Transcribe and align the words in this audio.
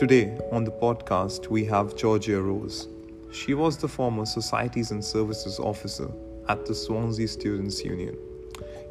Today 0.00 0.34
on 0.50 0.64
the 0.64 0.70
podcast, 0.70 1.48
we 1.48 1.62
have 1.66 1.94
Georgia 1.94 2.40
Rose. 2.40 2.88
She 3.32 3.52
was 3.52 3.76
the 3.76 3.86
former 3.86 4.24
Societies 4.24 4.92
and 4.92 5.04
Services 5.04 5.58
Officer 5.58 6.10
at 6.48 6.64
the 6.64 6.74
Swansea 6.74 7.28
Students' 7.28 7.84
Union, 7.84 8.16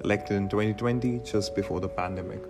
elected 0.04 0.38
in 0.38 0.48
2020 0.48 1.21
just 1.25 1.55
before 1.55 1.80
the 1.80 1.89
pandemic. 1.89 2.43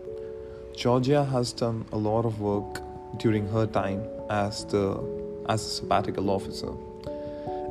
Georgia 0.75 1.23
has 1.23 1.53
done 1.53 1.85
a 1.93 1.97
lot 1.97 2.25
of 2.25 2.41
work 2.41 2.81
during 3.15 3.47
her 3.47 3.65
time 3.65 4.03
as 4.29 4.65
the 4.65 5.01
as 5.47 5.65
a 5.65 5.69
sabbatical 5.69 6.29
officer. 6.29 6.73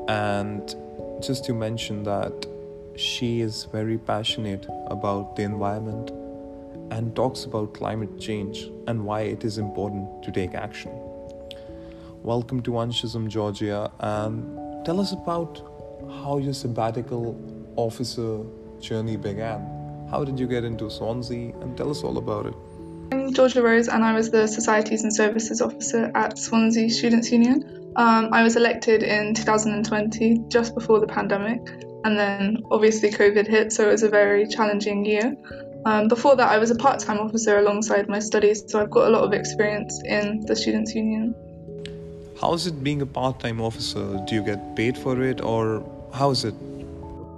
And 0.09 0.75
just 1.23 1.45
to 1.45 1.53
mention 1.53 2.03
that 2.05 2.47
she 2.97 3.43
is 3.43 3.67
very 3.67 3.99
passionate 3.99 4.67
about 4.87 5.37
the 5.37 5.43
environment 5.43 6.13
and 6.91 7.15
talks 7.15 7.45
about 7.45 7.75
climate 7.75 8.19
change 8.19 8.71
and 8.87 9.05
why 9.05 9.21
it 9.23 9.45
is 9.45 9.59
important 9.59 10.23
to 10.23 10.33
take 10.33 10.55
action. 10.55 10.93
Welcome 12.23 12.63
to 12.63 12.73
Anshism, 12.73 13.29
Georgia, 13.29 13.91
and 14.01 14.85
tell 14.85 15.01
us 15.01 15.13
about 15.13 15.61
how 16.23 16.39
your 16.39 16.55
sabbatical 16.55 17.37
officer 17.77 18.41
journey 18.81 19.17
began. 19.17 20.07
How 20.11 20.25
did 20.25 20.39
you 20.41 20.47
get 20.47 20.65
into 20.65 20.91
Swansea? 20.91 21.55
And 21.61 21.77
tell 21.77 21.91
us 21.91 22.03
all 22.03 22.19
about 22.19 22.47
it. 22.47 22.55
I'm 23.13 23.33
Georgia 23.33 23.63
Rose, 23.63 23.89
and 23.89 24.05
I 24.05 24.15
was 24.15 24.31
the 24.31 24.47
Societies 24.47 25.03
and 25.03 25.15
Services 25.15 25.61
Officer 25.61 26.11
at 26.15 26.39
Swansea 26.39 26.91
Students' 26.91 27.31
Union. 27.31 27.93
Um, 27.97 28.29
I 28.33 28.43
was 28.43 28.57
elected 28.57 29.03
in 29.03 29.35
2020, 29.35 30.45
just 30.49 30.75
before 30.75 31.01
the 31.01 31.07
pandemic, 31.07 31.61
and 32.05 32.19
then 32.19 32.59
obviously 32.71 33.11
COVID 33.11 33.47
hit, 33.47 33.73
so 33.73 33.89
it 33.89 33.93
was 33.93 34.03
a 34.03 34.09
very 34.09 34.47
challenging 34.47 35.05
year. 35.05 35.37
Um, 35.85 36.09
before 36.09 36.37
that, 36.37 36.51
I 36.51 36.59
was 36.59 36.71
a 36.71 36.75
part 36.75 37.01
time 37.01 37.19
officer 37.19 37.59
alongside 37.59 38.09
my 38.09 38.19
studies, 38.19 38.65
so 38.67 38.81
I've 38.81 38.91
got 38.91 39.09
a 39.09 39.11
lot 39.11 39.25
of 39.25 39.33
experience 39.33 40.03
in 40.05 40.45
the 40.47 40.57
Students' 40.57 40.95
Union. 40.95 41.35
How 42.41 42.53
is 42.55 42.67
it 42.67 42.83
being 42.85 43.03
a 43.03 43.07
part 43.07 43.41
time 43.41 43.61
officer? 43.61 44.23
Do 44.27 44.35
you 44.35 44.43
get 44.43 44.77
paid 44.77 44.97
for 44.99 45.23
it, 45.23 45.41
or 45.41 45.85
how 46.13 46.31
is 46.31 46.45
it? 46.45 46.55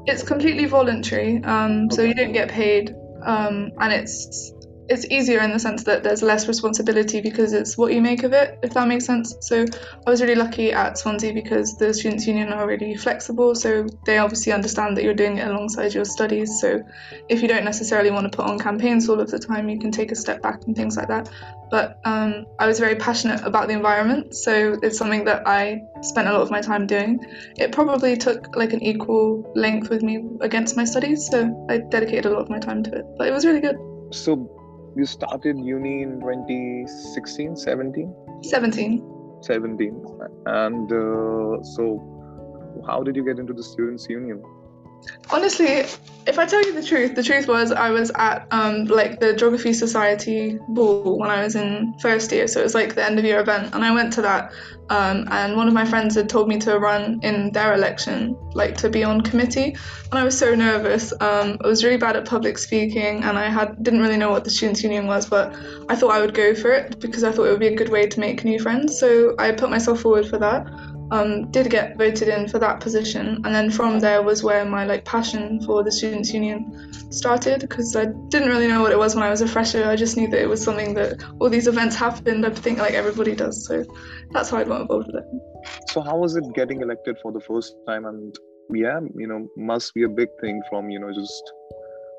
It's 0.06 0.22
completely 0.22 0.66
voluntary, 0.66 1.42
um, 1.44 1.91
so 1.91 2.02
you 2.02 2.14
don't 2.14 2.32
get 2.32 2.48
paid, 2.48 2.94
um, 3.22 3.72
and 3.78 3.92
it's 3.92 4.52
it's 4.91 5.06
easier 5.08 5.41
in 5.41 5.52
the 5.52 5.58
sense 5.58 5.84
that 5.84 6.02
there's 6.02 6.20
less 6.20 6.48
responsibility 6.48 7.20
because 7.20 7.52
it's 7.52 7.78
what 7.78 7.92
you 7.92 8.02
make 8.02 8.24
of 8.24 8.33
it, 8.33 8.58
if 8.64 8.74
that 8.74 8.88
makes 8.88 9.06
sense. 9.06 9.32
So 9.41 9.64
I 10.05 10.10
was 10.10 10.20
really 10.20 10.34
lucky 10.34 10.72
at 10.72 10.98
Swansea 10.98 11.32
because 11.32 11.77
the 11.77 11.94
Students' 11.94 12.27
Union 12.27 12.52
are 12.52 12.66
really 12.66 12.97
flexible, 12.97 13.55
so 13.55 13.86
they 14.05 14.19
obviously 14.19 14.52
understand 14.52 14.97
that 14.97 15.05
you're 15.05 15.14
doing 15.14 15.38
it 15.38 15.47
alongside 15.47 15.94
your 15.94 16.05
studies. 16.05 16.60
So 16.60 16.82
if 17.28 17.41
you 17.41 17.47
don't 17.47 17.64
necessarily 17.64 18.10
want 18.10 18.30
to 18.30 18.36
put 18.36 18.47
on 18.47 18.58
campaigns 18.58 19.08
all 19.08 19.20
of 19.20 19.30
the 19.30 19.38
time, 19.38 19.69
you 19.69 19.78
can 19.78 19.92
take 19.92 20.10
a 20.10 20.16
step 20.16 20.42
back 20.42 20.64
and 20.66 20.74
things 20.74 20.97
like 20.97 21.06
that. 21.06 21.30
But 21.70 22.00
um, 22.04 22.47
I 22.58 22.66
was 22.66 22.80
very 22.80 22.97
passionate 22.97 23.42
about 23.44 23.69
the 23.69 23.75
environment, 23.75 24.34
so 24.34 24.77
it's 24.82 24.98
something 24.98 25.25
that 25.27 25.47
I 25.47 25.82
spent 26.02 26.27
a 26.27 26.32
lot 26.32 26.42
of 26.42 26.50
my 26.50 26.60
time 26.60 26.88
doing. 26.88 27.25
It 27.56 27.70
probably 27.70 28.16
took 28.16 28.56
like 28.56 28.72
an 28.72 28.82
equal 28.82 29.52
length 29.54 29.88
with 29.88 30.02
me 30.02 30.25
against 30.41 30.77
my 30.77 30.84
studies, 30.84 31.28
so 31.30 31.66
I 31.70 31.78
dedicated 31.78 32.27
a 32.27 32.30
lot 32.30 32.42
of 32.42 32.50
my 32.50 32.58
time 32.58 32.82
to 32.82 32.91
it. 32.91 33.04
But 33.16 33.28
it 33.28 33.30
was 33.30 33.47
really 33.47 33.60
good. 33.60 33.77
So 34.10 34.59
you 34.96 35.06
started 35.06 35.58
uni 35.58 36.02
in 36.02 36.20
2016 36.20 37.56
17 37.56 38.14
17 38.42 39.41
17 39.42 40.05
and 40.47 40.92
uh, 40.92 41.62
so 41.62 42.10
how 42.86 43.02
did 43.02 43.16
you 43.16 43.24
get 43.24 43.38
into 43.38 43.52
the 43.52 43.62
students 43.62 44.08
union? 44.08 44.42
Honestly, 45.30 45.84
if 46.26 46.38
I 46.38 46.46
tell 46.46 46.62
you 46.62 46.72
the 46.72 46.86
truth, 46.86 47.14
the 47.14 47.22
truth 47.22 47.48
was 47.48 47.72
I 47.72 47.90
was 47.90 48.10
at 48.14 48.46
um, 48.50 48.84
like 48.84 49.20
the 49.20 49.34
Geography 49.34 49.72
Society 49.72 50.58
ball 50.68 51.18
when 51.18 51.30
I 51.30 51.42
was 51.42 51.56
in 51.56 51.94
first 52.00 52.30
year, 52.32 52.46
so 52.46 52.60
it 52.60 52.64
was 52.64 52.74
like 52.74 52.94
the 52.94 53.04
end 53.04 53.18
of 53.18 53.24
year 53.24 53.40
event, 53.40 53.74
and 53.74 53.84
I 53.84 53.92
went 53.92 54.12
to 54.14 54.22
that. 54.22 54.52
Um, 54.91 55.28
and 55.31 55.56
one 55.56 55.69
of 55.69 55.75
my 55.75 55.84
friends 55.84 56.16
had 56.16 56.28
told 56.28 56.48
me 56.48 56.58
to 56.60 56.78
run 56.78 57.20
in 57.22 57.53
their 57.53 57.75
election, 57.75 58.36
like 58.54 58.76
to 58.78 58.91
be 58.91 59.04
on 59.04 59.20
committee, 59.20 59.76
and 60.10 60.19
I 60.19 60.25
was 60.25 60.36
so 60.36 60.54
nervous. 60.54 61.12
Um, 61.20 61.56
I 61.64 61.66
was 61.66 61.84
really 61.84 61.97
bad 61.97 62.16
at 62.16 62.26
public 62.26 62.58
speaking, 62.58 63.22
and 63.22 63.38
I 63.38 63.48
had 63.48 63.82
didn't 63.82 64.00
really 64.00 64.16
know 64.16 64.31
what 64.31 64.44
the 64.44 64.50
students' 64.50 64.82
union 64.82 65.06
was, 65.06 65.26
but 65.26 65.54
I 65.88 65.97
thought 65.97 66.10
I 66.10 66.20
would 66.20 66.34
go 66.34 66.54
for 66.54 66.72
it 66.72 67.00
because 67.00 67.25
I 67.25 67.32
thought 67.32 67.47
it 67.47 67.50
would 67.50 67.60
be 67.60 67.69
a 67.69 67.76
good 67.76 67.88
way 67.88 68.06
to 68.06 68.20
make 68.20 68.44
new 68.44 68.58
friends. 68.58 68.98
So 68.98 69.34
I 69.38 69.52
put 69.52 69.70
myself 69.70 70.00
forward 70.00 70.26
for 70.26 70.38
that 70.38 70.66
um, 71.10 71.50
did 71.50 71.71
get 71.71 71.97
voted 71.97 72.28
in 72.28 72.48
for 72.48 72.59
that 72.59 72.81
position, 72.81 73.41
and 73.44 73.54
then 73.54 73.71
from 73.71 74.00
there 74.00 74.22
was 74.22 74.43
where 74.43 74.65
my 74.65 74.84
like 74.84 75.04
passion 75.04 75.60
for 75.65 75.82
the 75.82 75.91
students' 75.91 76.32
union 76.32 76.93
started 77.10 77.60
because 77.60 77.97
I 77.97 78.06
didn't 78.28 78.48
really 78.48 78.69
know 78.69 78.81
what 78.81 78.93
it 78.93 78.98
was 78.98 79.15
when 79.15 79.25
I 79.25 79.31
was 79.31 79.41
a 79.41 79.49
fresher. 79.49 79.84
I 79.84 79.97
just 79.97 80.16
knew 80.16 80.28
that 80.28 80.41
it 80.41 80.49
was 80.49 80.62
something 80.62 80.94
that 80.94 81.22
all 81.41 81.50
these 81.50 81.66
events 81.66 81.97
happened. 81.97 82.47
I 82.47 82.50
think 82.50 82.78
like 82.78 82.94
everybody 82.94 83.34
does, 83.34 83.66
so 83.66 83.84
that's 84.31 84.50
how 84.50 84.59
I 84.59 84.65
got 84.65 84.82
involved 84.82 85.09
with 85.09 85.16
it. 85.16 85.91
So 85.91 86.00
how 86.00 86.16
was 86.16 86.37
it 86.37 86.44
getting 86.54 86.81
elected 86.81 87.16
for 87.22 87.32
the 87.32 87.41
first 87.41 87.75
time? 87.87 88.04
And 88.04 88.34
yeah, 88.72 89.00
you 89.16 89.26
know, 89.26 89.49
must 89.56 89.94
be 89.94 90.04
a 90.04 90.09
big 90.09 90.28
thing 90.41 90.62
from 90.70 90.91
you 90.91 91.00
know 91.00 91.12
just 91.12 91.53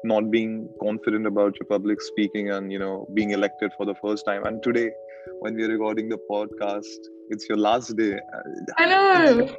not 0.04 0.32
being 0.32 0.70
confident 0.82 1.28
about 1.28 1.56
your 1.60 1.68
public 1.68 2.02
speaking 2.02 2.52
and 2.52 2.72
you 2.72 2.80
know 2.80 3.08
being 3.14 3.32
elected 3.32 3.72
for 3.78 3.86
the 3.86 3.96
first 3.96 4.26
time. 4.26 4.46
And 4.46 4.62
today, 4.64 4.92
when 5.40 5.56
we're 5.56 5.72
recording 5.72 6.10
the 6.10 6.20
podcast 6.30 7.10
it's 7.32 7.48
your 7.48 7.58
last 7.58 7.96
day. 7.96 8.20
I 8.78 8.86
know. 8.86 9.50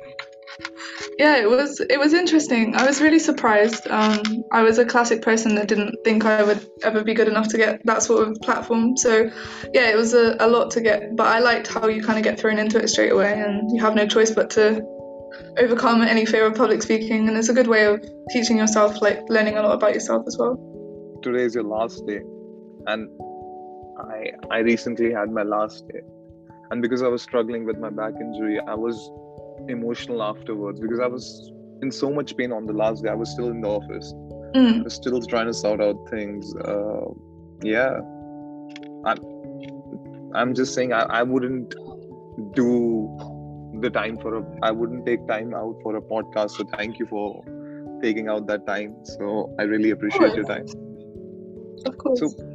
Yeah, 1.18 1.38
it 1.38 1.48
was 1.48 1.80
it 1.80 1.98
was 1.98 2.12
interesting. 2.12 2.76
I 2.76 2.86
was 2.86 3.00
really 3.00 3.18
surprised. 3.18 3.88
Um, 3.88 4.20
I 4.52 4.62
was 4.62 4.78
a 4.78 4.84
classic 4.84 5.22
person 5.22 5.54
that 5.54 5.68
didn't 5.68 5.96
think 6.04 6.26
I 6.26 6.42
would 6.42 6.68
ever 6.82 7.02
be 7.02 7.14
good 7.14 7.28
enough 7.28 7.48
to 7.48 7.56
get 7.56 7.80
that 7.86 8.02
sort 8.02 8.28
of 8.28 8.36
platform. 8.42 8.96
So, 8.98 9.30
yeah, 9.72 9.90
it 9.90 9.96
was 9.96 10.12
a, 10.12 10.36
a 10.40 10.46
lot 10.46 10.70
to 10.72 10.82
get. 10.82 11.16
But 11.16 11.28
I 11.28 11.38
liked 11.38 11.68
how 11.68 11.88
you 11.88 12.02
kind 12.02 12.18
of 12.18 12.24
get 12.24 12.38
thrown 12.38 12.58
into 12.58 12.78
it 12.78 12.88
straight 12.88 13.12
away, 13.12 13.40
and 13.40 13.70
you 13.74 13.80
have 13.80 13.94
no 13.94 14.06
choice 14.06 14.30
but 14.30 14.50
to 14.50 14.82
overcome 15.58 16.02
any 16.02 16.26
fear 16.26 16.46
of 16.46 16.54
public 16.54 16.82
speaking. 16.82 17.28
And 17.28 17.36
it's 17.36 17.48
a 17.48 17.54
good 17.54 17.68
way 17.68 17.84
of 17.86 18.04
teaching 18.30 18.58
yourself, 18.58 19.00
like 19.02 19.22
learning 19.28 19.56
a 19.56 19.62
lot 19.62 19.74
about 19.74 19.94
yourself 19.94 20.24
as 20.26 20.36
well. 20.38 20.56
Today 21.22 21.44
is 21.44 21.54
your 21.54 21.64
last 21.64 22.04
day, 22.06 22.20
and 22.86 23.08
I 24.10 24.32
I 24.50 24.58
recently 24.58 25.12
had 25.12 25.30
my 25.30 25.42
last 25.42 25.86
day 25.88 26.00
and 26.72 26.80
because 26.80 27.02
i 27.02 27.08
was 27.14 27.22
struggling 27.22 27.64
with 27.64 27.78
my 27.78 27.90
back 27.90 28.14
injury 28.20 28.58
i 28.66 28.74
was 28.74 28.96
emotional 29.68 30.22
afterwards 30.22 30.80
because 30.80 31.00
i 31.00 31.06
was 31.06 31.24
in 31.82 31.90
so 31.90 32.10
much 32.10 32.36
pain 32.36 32.52
on 32.58 32.66
the 32.66 32.72
last 32.72 33.04
day 33.04 33.10
i 33.10 33.14
was 33.14 33.30
still 33.30 33.48
in 33.48 33.60
the 33.60 33.68
office 33.68 34.12
mm. 34.54 34.80
i 34.80 34.82
was 34.82 34.94
still 34.94 35.20
trying 35.22 35.46
to 35.46 35.54
sort 35.54 35.80
out 35.80 35.96
things 36.10 36.54
uh, 36.72 37.08
yeah 37.62 38.00
i'm 39.04 39.20
i'm 40.34 40.54
just 40.54 40.74
saying 40.74 40.92
I, 40.92 41.02
I 41.20 41.22
wouldn't 41.22 41.74
do 42.54 42.72
the 43.80 43.90
time 43.90 44.18
for 44.18 44.36
a 44.36 44.44
i 44.62 44.70
wouldn't 44.70 45.06
take 45.06 45.26
time 45.26 45.54
out 45.54 45.76
for 45.82 45.96
a 45.96 46.02
podcast. 46.02 46.50
So 46.50 46.64
thank 46.76 46.98
you 46.98 47.06
for 47.06 47.42
taking 48.02 48.28
out 48.28 48.46
that 48.46 48.66
time. 48.66 48.96
So 49.04 49.54
i 49.58 49.62
really 49.62 49.90
appreciate 49.90 50.34
your 50.34 50.44
time. 50.44 50.66
Of 51.86 51.98
course. 51.98 52.20
So 52.20 52.52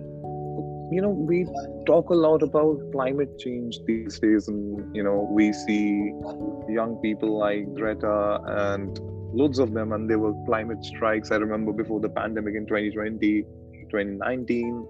you 0.92 1.02
know 1.02 1.10
we 1.10 1.46
talk 1.86 2.10
a 2.10 2.14
lot 2.14 2.42
about 2.42 2.80
climate 2.92 3.38
change 3.40 3.80
these 3.86 4.20
days 4.20 4.48
and 4.48 4.96
you 4.96 5.04
know 5.04 5.28
we 5.32 5.52
see 5.52 6.14
young 6.70 6.98
people 7.02 7.38
like 7.38 7.74
greta 7.74 8.40
and 8.46 9.00
loads 9.34 9.60
of 9.60 9.74
them 9.74 9.92
and 9.92 10.10
there 10.10 10.20
were 10.20 10.34
climate 10.46 10.84
strikes 10.84 11.32
i 11.32 11.36
remember 11.36 11.74
before 11.74 12.00
the 12.00 12.08
pandemic 12.08 12.56
in 12.56 12.66
2020 12.66 13.42
2019 13.92 14.88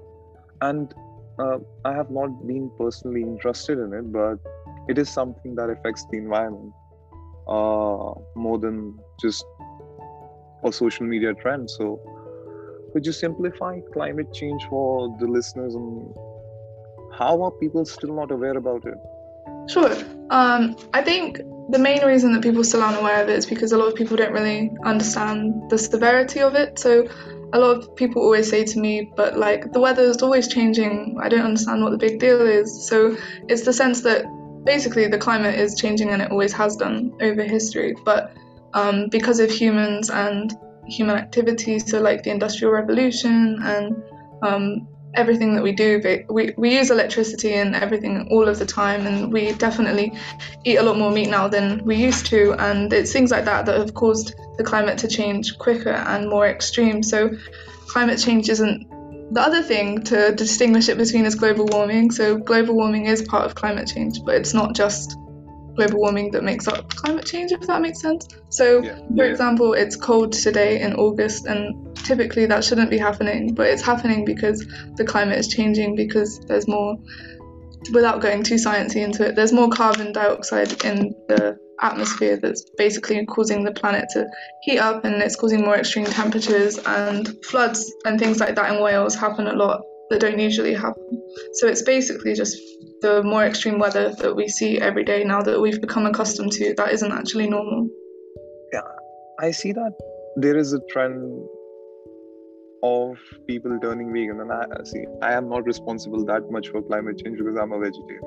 and 0.62 0.94
uh, 1.40 1.58
i 1.84 1.94
have 1.94 2.12
not 2.12 2.30
been 2.46 2.70
personally 2.78 3.24
interested 3.24 3.80
in 3.80 3.92
it 3.94 4.12
but 4.12 4.38
it 4.88 4.98
is 4.98 5.10
something 5.10 5.56
that 5.56 5.70
affects 5.70 6.06
the 6.12 6.18
environment 6.18 6.74
uh, 7.48 8.14
more 8.36 8.58
than 8.60 8.98
just 9.20 9.46
a 10.64 10.72
social 10.72 11.06
media 11.06 11.34
trend 11.34 11.70
so 11.70 12.00
could 12.94 13.06
you 13.06 13.12
simplify 13.12 13.80
climate 13.94 14.34
change 14.34 14.66
for 14.70 15.16
the 15.20 15.28
listeners 15.28 15.76
and 15.76 16.14
how 17.18 17.42
are 17.44 17.52
people 17.52 17.86
still 17.86 18.14
not 18.14 18.32
aware 18.32 18.58
about 18.58 18.86
it? 18.86 18.98
Sure. 19.70 19.94
Um, 20.30 20.76
I 20.94 21.02
think 21.02 21.38
the 21.70 21.80
main 21.80 22.06
reason 22.06 22.32
that 22.34 22.44
people 22.44 22.64
still 22.64 22.82
aren't 22.82 23.00
aware 23.00 23.24
of 23.24 23.30
it 23.30 23.38
is 23.38 23.46
because 23.46 23.72
a 23.72 23.78
lot 23.78 23.88
of 23.88 23.96
people 23.96 24.16
don't 24.16 24.32
really 24.32 24.72
understand 24.86 25.70
the 25.70 25.78
severity 25.78 26.42
of 26.42 26.56
it. 26.56 26.80
So 26.80 27.08
a 27.54 27.60
lot 27.60 27.78
of 27.78 27.96
people 27.96 28.22
always 28.22 28.50
say 28.50 28.64
to 28.64 28.80
me, 28.80 29.12
but 29.16 29.38
like 29.38 29.74
the 29.74 29.80
weather 29.80 30.04
is 30.04 30.22
always 30.22 30.48
changing. 30.48 31.18
I 31.22 31.28
don't 31.28 31.46
understand 31.46 31.84
what 31.84 31.92
the 31.92 31.98
big 31.98 32.20
deal 32.20 32.42
is. 32.42 32.88
So 32.88 33.18
it's 33.50 33.64
the 33.64 33.74
sense 33.74 34.02
that 34.02 34.26
basically 34.68 35.08
the 35.08 35.18
climate 35.18 35.56
is 35.58 35.74
changing 35.74 36.10
and 36.10 36.22
it 36.22 36.30
always 36.30 36.54
has 36.54 36.76
done 36.76 37.14
over 37.22 37.44
history. 37.44 37.96
But 38.06 38.34
um, 38.74 39.08
because 39.10 39.40
of 39.40 39.50
humans 39.50 40.12
and 40.12 40.56
human 40.86 41.16
activities, 41.16 41.90
so 41.90 42.00
like 42.00 42.22
the 42.24 42.30
Industrial 42.30 42.72
Revolution 42.72 43.60
and 43.64 43.96
um, 44.44 44.88
everything 45.16 45.56
that 45.56 45.64
we 45.64 45.72
do. 45.72 45.90
We, 46.30 46.54
we 46.58 46.76
use 46.78 46.92
electricity 46.92 47.54
and 47.54 47.76
everything 47.76 48.28
all 48.30 48.48
of 48.48 48.60
the 48.60 48.66
time, 48.66 49.08
and 49.08 49.34
we 49.34 49.52
definitely 49.54 50.14
eat 50.64 50.78
a 50.78 50.84
lot 50.84 50.98
more 50.98 51.12
meat 51.12 51.30
now 51.30 51.48
than 51.48 51.84
we 51.86 51.96
used 51.96 52.26
to. 52.28 52.54
And 52.54 52.92
it's 52.94 53.12
things 53.12 53.32
like 53.32 53.46
that 53.46 53.66
that 53.66 53.78
have 53.78 53.94
caused 53.94 54.36
the 54.58 54.64
climate 54.64 54.98
to 55.00 55.08
change 55.08 55.58
quicker 55.58 55.96
and 56.14 56.30
more 56.30 56.48
extreme. 56.48 57.02
So, 57.02 57.32
climate 57.88 58.20
change 58.20 58.50
isn't 58.50 58.88
the 59.32 59.42
other 59.42 59.62
thing 59.62 60.02
to 60.04 60.34
distinguish 60.34 60.90
it 60.90 60.98
between 60.98 61.26
is 61.26 61.36
global 61.36 61.66
warming. 61.66 62.12
So 62.12 62.38
global 62.38 62.76
warming 62.76 63.06
is 63.06 63.22
part 63.22 63.46
of 63.46 63.56
climate 63.56 63.88
change, 63.88 64.20
but 64.26 64.36
it's 64.36 64.54
not 64.54 64.76
just 64.76 65.18
global 65.76 66.00
warming 66.00 66.32
that 66.32 66.44
makes 66.44 66.68
up 66.68 66.90
climate 66.96 67.26
change, 67.26 67.52
if 67.52 67.62
that 67.62 67.82
makes 67.82 68.02
sense. 68.02 68.28
So, 68.50 68.82
Yeah. 68.82 68.96
for 69.16 69.26
example, 69.26 69.74
it's 69.74 69.96
cold 69.96 70.32
today 70.34 70.82
in 70.82 70.94
August, 70.96 71.46
and 71.46 71.96
typically 71.96 72.46
that 72.48 72.64
shouldn't 72.64 72.90
be 72.90 72.98
happening, 72.98 73.54
but 73.54 73.68
it's 73.68 73.84
happening 73.84 74.26
because 74.26 74.66
the 74.96 75.06
climate 75.06 75.38
is 75.38 75.48
changing 75.48 75.96
because 75.96 76.40
there's 76.48 76.68
more. 76.68 76.98
Without 77.94 78.22
going 78.22 78.44
too 78.44 78.56
sciencey 78.56 79.04
into 79.04 79.26
it, 79.26 79.36
there's 79.36 79.54
more 79.54 79.70
carbon 79.70 80.12
dioxide 80.12 80.84
in 80.84 81.14
the 81.28 81.58
atmosphere 81.82 82.38
that's 82.38 82.64
basically 82.78 83.26
causing 83.26 83.64
the 83.64 83.72
planet 83.72 84.06
to 84.12 84.26
heat 84.64 84.80
up 84.80 85.06
and 85.06 85.22
it's 85.22 85.36
causing 85.36 85.62
more 85.62 85.78
extreme 85.78 86.06
temperatures 86.06 86.80
and 86.86 87.36
floods 87.46 87.94
and 88.06 88.20
things 88.20 88.40
like 88.40 88.56
that 88.56 88.74
in 88.74 88.82
Wales 88.82 89.16
happen 89.16 89.48
a 89.48 89.54
lot 89.54 89.82
that 90.10 90.22
don't 90.22 90.40
usually 90.40 90.74
happen. 90.74 91.22
So 91.54 91.68
it's 91.68 91.82
basically 91.82 92.34
just 92.34 92.58
the 93.02 93.22
more 93.24 93.44
extreme 93.44 93.78
weather 93.78 94.14
that 94.16 94.36
we 94.36 94.48
see 94.48 94.80
every 94.80 95.04
day 95.04 95.24
now 95.24 95.42
that 95.42 95.60
we've 95.60 95.82
become 95.82 96.06
accustomed 96.06 96.52
to 96.54 96.74
that 96.76 96.92
isn't 96.94 97.12
actually 97.12 97.50
normal. 97.50 97.90
Yeah, 98.74 98.82
I 99.40 99.52
see 99.52 99.72
that 99.74 99.92
there 100.38 100.58
is 100.58 100.74
a 100.74 100.80
trend 100.90 101.48
of 102.84 103.18
people 103.48 103.78
turning 103.82 104.14
vegan, 104.14 104.40
and 104.40 104.52
I 104.52 104.66
see 104.84 105.06
I 105.22 105.34
am 105.34 105.50
not 105.50 105.66
responsible 105.66 106.24
that 106.26 106.50
much 106.52 106.70
for 106.70 106.82
climate 106.82 107.22
change 107.24 107.38
because 107.38 107.58
I'm 107.58 107.72
a 107.72 107.80
vegetarian. 107.80 108.22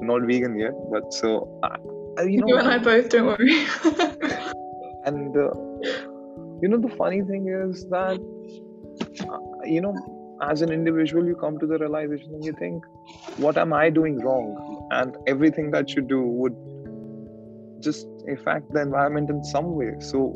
Not 0.00 0.22
vegan 0.22 0.58
yet, 0.58 0.72
but 0.90 1.12
so 1.12 1.60
I, 2.18 2.22
I- 2.22 2.24
you 2.32 2.38
know, 2.40 2.48
You 2.48 2.58
and 2.58 2.68
I 2.68 2.78
both, 2.78 3.08
don't 3.08 3.26
worry. 3.26 3.66
and 5.04 5.36
uh, 5.36 5.50
you 6.62 6.68
know 6.68 6.78
the 6.78 6.94
funny 6.96 7.22
thing 7.22 7.48
is 7.48 7.86
that 7.88 8.18
uh, 9.28 9.38
you 9.64 9.80
know 9.80 9.94
as 10.42 10.62
an 10.62 10.70
individual 10.72 11.24
you 11.26 11.34
come 11.36 11.58
to 11.58 11.66
the 11.66 11.78
realization 11.78 12.34
and 12.34 12.44
you 12.44 12.52
think 12.52 12.84
what 13.36 13.58
am 13.58 13.72
i 13.72 13.90
doing 13.90 14.18
wrong 14.20 14.88
and 14.92 15.16
everything 15.26 15.70
that 15.72 15.94
you 15.96 16.02
do 16.02 16.20
would 16.22 16.54
just 17.80 18.06
affect 18.28 18.72
the 18.72 18.80
environment 18.80 19.28
in 19.30 19.42
some 19.44 19.74
way 19.76 19.92
so 20.00 20.26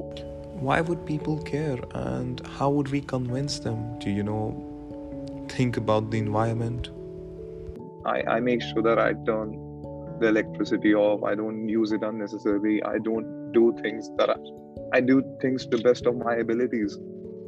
Why 0.67 0.81
would 0.81 1.00
people 1.06 1.37
care 1.49 1.78
and 1.94 2.40
how 2.58 2.69
would 2.70 2.88
we 2.93 3.00
convince 3.02 3.58
them 3.64 3.81
to, 4.05 4.11
you 4.19 4.23
know, 4.28 4.44
think 5.55 5.76
about 5.76 6.11
the 6.11 6.19
environment? 6.19 6.88
I, 8.12 8.23
I 8.37 8.40
make 8.40 8.62
sure 8.69 8.82
that 8.87 8.99
I 8.99 9.12
turn 9.26 9.50
the 10.21 10.29
electricity 10.29 10.95
off. 10.95 11.23
I 11.25 11.35
don't 11.35 11.69
use 11.69 11.93
it 11.93 12.03
unnecessarily. 12.03 12.83
I 12.83 12.99
don't 12.99 13.53
do 13.53 13.77
things 13.83 14.11
that 14.19 14.31
I, 14.31 14.37
I 14.93 15.01
do 15.01 15.23
things 15.41 15.67
to 15.67 15.77
the 15.77 15.83
best 15.83 16.07
of 16.07 16.17
my 16.17 16.37
abilities. 16.37 16.95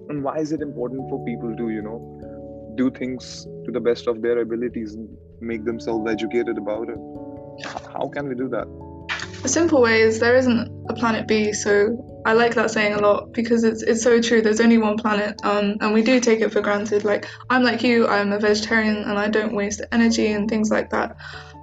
And 0.08 0.24
why 0.24 0.38
is 0.38 0.52
it 0.52 0.62
important 0.62 1.08
for 1.08 1.24
people 1.24 1.54
to, 1.56 1.68
you 1.70 1.82
know, 1.82 2.74
do 2.76 2.90
things 2.90 3.46
to 3.64 3.72
the 3.72 3.80
best 3.80 4.06
of 4.06 4.22
their 4.22 4.38
abilities 4.38 4.94
and 4.94 5.08
make 5.40 5.64
themselves 5.64 6.10
educated 6.10 6.58
about 6.58 6.88
it? 6.88 6.98
How 7.92 8.08
can 8.08 8.28
we 8.28 8.34
do 8.34 8.48
that? 8.48 8.66
A 9.44 9.48
simple 9.48 9.80
way 9.80 10.00
is 10.00 10.18
there 10.18 10.36
isn't 10.36 10.86
a 10.88 10.94
planet 10.94 11.28
B, 11.28 11.52
so 11.52 11.96
I 12.26 12.32
like 12.32 12.54
that 12.56 12.70
saying 12.70 12.94
a 12.94 13.00
lot 13.00 13.32
because 13.32 13.62
it's 13.62 13.82
it's 13.82 14.02
so 14.02 14.20
true. 14.20 14.42
There's 14.42 14.60
only 14.60 14.78
one 14.78 14.96
planet, 14.96 15.40
um, 15.44 15.76
and 15.80 15.94
we 15.94 16.02
do 16.02 16.18
take 16.18 16.40
it 16.40 16.52
for 16.52 16.60
granted. 16.60 17.04
Like 17.04 17.26
I'm 17.48 17.62
like 17.62 17.82
you, 17.82 18.08
I'm 18.08 18.32
a 18.32 18.38
vegetarian, 18.40 18.96
and 18.96 19.16
I 19.16 19.28
don't 19.28 19.54
waste 19.54 19.80
energy 19.92 20.32
and 20.32 20.48
things 20.48 20.70
like 20.70 20.90
that. 20.90 21.16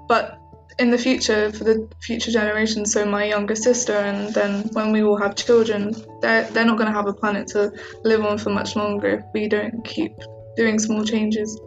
But 0.08 0.40
in 0.78 0.92
the 0.92 0.98
future, 0.98 1.52
for 1.52 1.64
the 1.64 1.88
future 2.02 2.32
generations, 2.32 2.92
so 2.94 3.06
my 3.06 3.26
younger 3.26 3.56
sister, 3.56 3.94
and 3.94 4.34
then 4.34 4.70
when 4.74 4.92
we 4.92 5.04
all 5.04 5.18
have 5.18 5.36
children, 5.36 5.96
they're 6.22 6.44
they're 6.52 6.66
not 6.66 6.78
going 6.78 6.92
to 6.92 6.94
have 6.94 7.08
a 7.08 7.14
planet 7.14 7.48
to 7.48 7.72
live 8.04 8.24
on 8.26 8.38
for 8.38 8.50
much 8.50 8.76
longer 8.76 9.10
if 9.20 9.24
we 9.34 9.48
don't 9.48 9.84
keep 9.86 10.14
doing 10.58 10.80
small 10.80 11.04
changes 11.04 11.60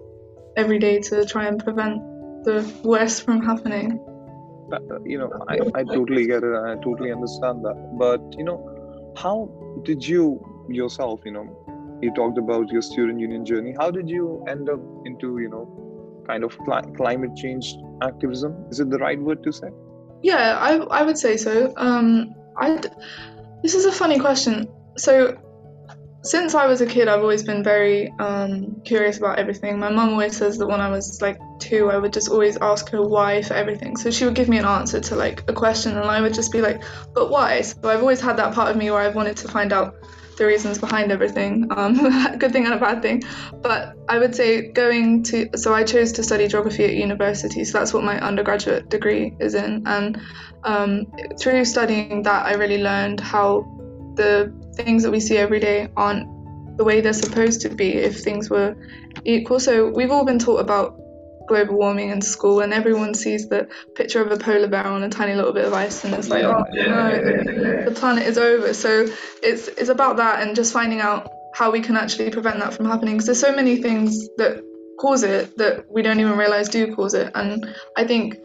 every 0.56 0.78
day 0.78 1.00
to 1.00 1.25
try 1.25 1.46
and 1.46 1.62
prevent 1.62 2.00
the 2.44 2.70
worst 2.82 3.22
from 3.22 3.43
happening. 3.43 3.99
Uh, 4.72 4.78
You 5.05 5.19
know, 5.19 5.31
I, 5.49 5.58
I 5.75 5.84
totally 5.84 6.26
get 6.26 6.43
it. 6.43 6.55
I 6.55 6.75
totally 6.82 7.12
understand 7.12 7.64
that. 7.64 7.76
But, 7.99 8.20
you 8.37 8.44
know, 8.44 9.12
how 9.16 9.49
did 9.84 10.06
you 10.06 10.40
yourself, 10.69 11.20
you 11.25 11.32
know, 11.32 11.99
you 12.02 12.12
talked 12.14 12.38
about 12.38 12.69
your 12.69 12.82
student 12.82 13.19
union 13.19 13.44
journey. 13.44 13.75
How 13.78 13.90
did 13.90 14.08
you 14.08 14.44
end 14.49 14.69
up 14.69 14.81
into, 15.05 15.38
you 15.38 15.49
know, 15.49 15.88
kind 16.28 16.44
of 16.44 16.56
cli- 16.58 16.92
climate 16.96 17.34
change 17.36 17.75
activism? 18.02 18.54
Is 18.70 18.80
it 18.80 18.90
the 18.90 18.98
right 18.98 19.20
word 19.20 19.42
to 19.44 19.52
say? 19.52 19.69
Yeah, 20.22 20.58
I, 20.60 20.76
I 21.00 21.02
would 21.02 21.19
say 21.19 21.36
so. 21.36 21.72
Um, 21.76 22.34
I 22.56 22.80
this 23.62 23.75
is 23.75 23.84
a 23.84 23.92
funny 23.92 24.19
question. 24.19 24.69
So 24.96 25.38
since 26.22 26.54
I 26.54 26.66
was 26.66 26.80
a 26.80 26.86
kid, 26.86 27.08
I've 27.08 27.20
always 27.20 27.42
been 27.42 27.62
very 27.62 28.12
um, 28.19 28.80
curious 28.84 29.19
about 29.19 29.38
everything. 29.38 29.78
My 29.78 29.90
mum 29.90 30.10
always 30.10 30.36
says 30.36 30.58
that 30.58 30.66
when 30.66 30.80
I 30.80 30.90
was 30.90 31.22
like 31.22 31.38
two, 31.60 31.90
I 31.90 31.96
would 31.96 32.12
just 32.12 32.28
always 32.28 32.56
ask 32.56 32.88
her 32.90 33.00
why 33.00 33.42
for 33.42 33.54
everything. 33.54 33.96
So 33.96 34.10
she 34.10 34.24
would 34.24 34.34
give 34.34 34.48
me 34.48 34.58
an 34.58 34.64
answer 34.64 35.00
to 35.00 35.16
like 35.16 35.48
a 35.48 35.52
question, 35.52 35.96
and 35.96 36.10
I 36.10 36.20
would 36.20 36.34
just 36.34 36.52
be 36.52 36.60
like, 36.60 36.82
"But 37.14 37.31
why?" 37.31 37.60
So 37.62 37.88
I've 37.88 38.00
always 38.00 38.20
had 38.20 38.36
that 38.38 38.54
part 38.54 38.70
of 38.70 38.76
me 38.76 38.90
where 38.90 39.00
I've 39.00 39.14
wanted 39.14 39.36
to 39.38 39.48
find 39.48 39.72
out 39.72 39.94
the 40.38 40.46
reasons 40.46 40.79
behind 40.79 41.12
everything. 41.12 41.67
Um, 41.70 41.94
good 42.38 42.52
thing 42.52 42.64
and 42.64 42.75
a 42.75 42.79
bad 42.79 43.02
thing. 43.02 43.23
But 43.61 43.94
I 44.08 44.19
would 44.19 44.35
say 44.35 44.73
going 44.73 45.23
to 45.25 45.50
so 45.56 45.75
I 45.75 45.85
chose 45.85 46.12
to 46.12 46.23
study 46.23 46.49
geography 46.49 46.85
at 46.85 46.94
university. 46.94 47.64
So 47.64 47.79
that's 47.79 47.93
what 47.93 48.05
my 48.05 48.19
undergraduate 48.20 48.88
degree 48.88 49.35
is 49.38 49.55
in, 49.55 49.87
and 49.87 50.20
um, 50.64 51.06
through 51.38 51.64
studying 51.64 52.23
that, 52.23 52.46
I 52.46 52.55
really 52.55 52.82
learned 52.82 53.20
how 53.20 53.62
the 54.14 54.52
things 54.75 55.02
that 55.02 55.11
we 55.11 55.20
see 55.20 55.37
every 55.37 55.61
day 55.61 55.88
aren't 55.96 56.26
the 56.76 56.84
way 56.84 57.00
they're 57.00 57.12
supposed 57.12 57.61
to 57.62 57.69
be 57.69 57.94
if 57.94 58.20
things 58.20 58.49
were 58.49 58.76
equal. 59.25 59.61
So 59.61 59.88
we've 59.88 60.11
all 60.11 60.25
been 60.25 60.38
taught 60.38 60.61
about 60.61 60.99
global 61.48 61.76
warming 61.76 62.10
in 62.10 62.20
school, 62.20 62.60
and 62.60 62.72
everyone 62.72 63.14
sees 63.14 63.48
the 63.48 63.68
picture 63.94 64.22
of 64.22 64.30
a 64.30 64.36
polar 64.36 64.68
bear 64.68 64.86
on 64.86 65.02
a 65.02 65.08
tiny 65.08 65.34
little 65.34 65.52
bit 65.52 65.64
of 65.64 65.72
ice, 65.72 66.04
and 66.04 66.14
it's 66.14 66.28
like, 66.28 66.42
Yeah, 66.42 66.56
oh 66.56 66.64
yeah, 66.72 66.86
no, 66.86 67.08
yeah, 67.10 67.84
the 67.84 67.92
planet 67.94 68.26
is 68.26 68.38
over. 68.38 68.72
So 68.74 69.06
it's 69.42 69.68
it's 69.68 69.88
about 69.88 70.16
that 70.18 70.46
and 70.46 70.54
just 70.54 70.72
finding 70.72 71.00
out 71.00 71.30
how 71.54 71.70
we 71.70 71.80
can 71.80 71.96
actually 71.96 72.30
prevent 72.30 72.58
that 72.60 72.74
from 72.74 72.86
happening. 72.86 73.14
Because 73.14 73.26
there's 73.26 73.40
so 73.40 73.54
many 73.54 73.82
things 73.82 74.28
that 74.36 74.62
cause 75.00 75.22
it 75.22 75.56
that 75.58 75.90
we 75.90 76.02
don't 76.02 76.20
even 76.20 76.36
realize 76.36 76.68
do 76.68 76.94
cause 76.94 77.14
it, 77.14 77.30
and 77.34 77.66
I 77.96 78.06
think 78.06 78.36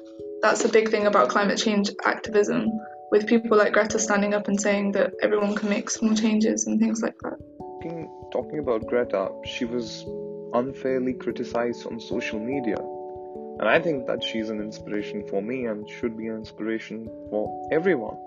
that's 0.41 0.65
a 0.65 0.69
big 0.69 0.89
thing 0.89 1.07
about 1.07 1.29
climate 1.29 1.57
change 1.57 1.91
activism. 2.03 2.67
With 3.11 3.27
people 3.27 3.55
like 3.59 3.73
Greta 3.73 3.99
standing 3.99 4.33
up 4.33 4.47
and 4.47 4.59
saying 4.59 4.93
that 4.93 5.13
everyone 5.21 5.53
can 5.53 5.69
make 5.69 5.87
small 5.91 6.15
changes 6.15 6.65
and 6.65 6.79
things 6.79 7.03
like 7.03 7.13
that. 7.21 7.37
Talking, 7.59 8.09
talking 8.31 8.57
about 8.57 8.87
Greta, 8.87 9.29
she 9.45 9.65
was 9.65 10.03
unfairly 10.53 11.13
criticized 11.13 11.85
on 11.87 11.99
social 11.99 12.39
media. 12.39 12.77
And 13.59 13.69
I 13.69 13.79
think 13.79 14.07
that 14.07 14.23
she's 14.23 14.49
an 14.49 14.59
inspiration 14.59 15.25
for 15.27 15.41
me 15.41 15.65
and 15.65 15.89
should 15.89 16.17
be 16.17 16.27
an 16.27 16.37
inspiration 16.37 17.07
for 17.29 17.69
everyone. 17.71 18.17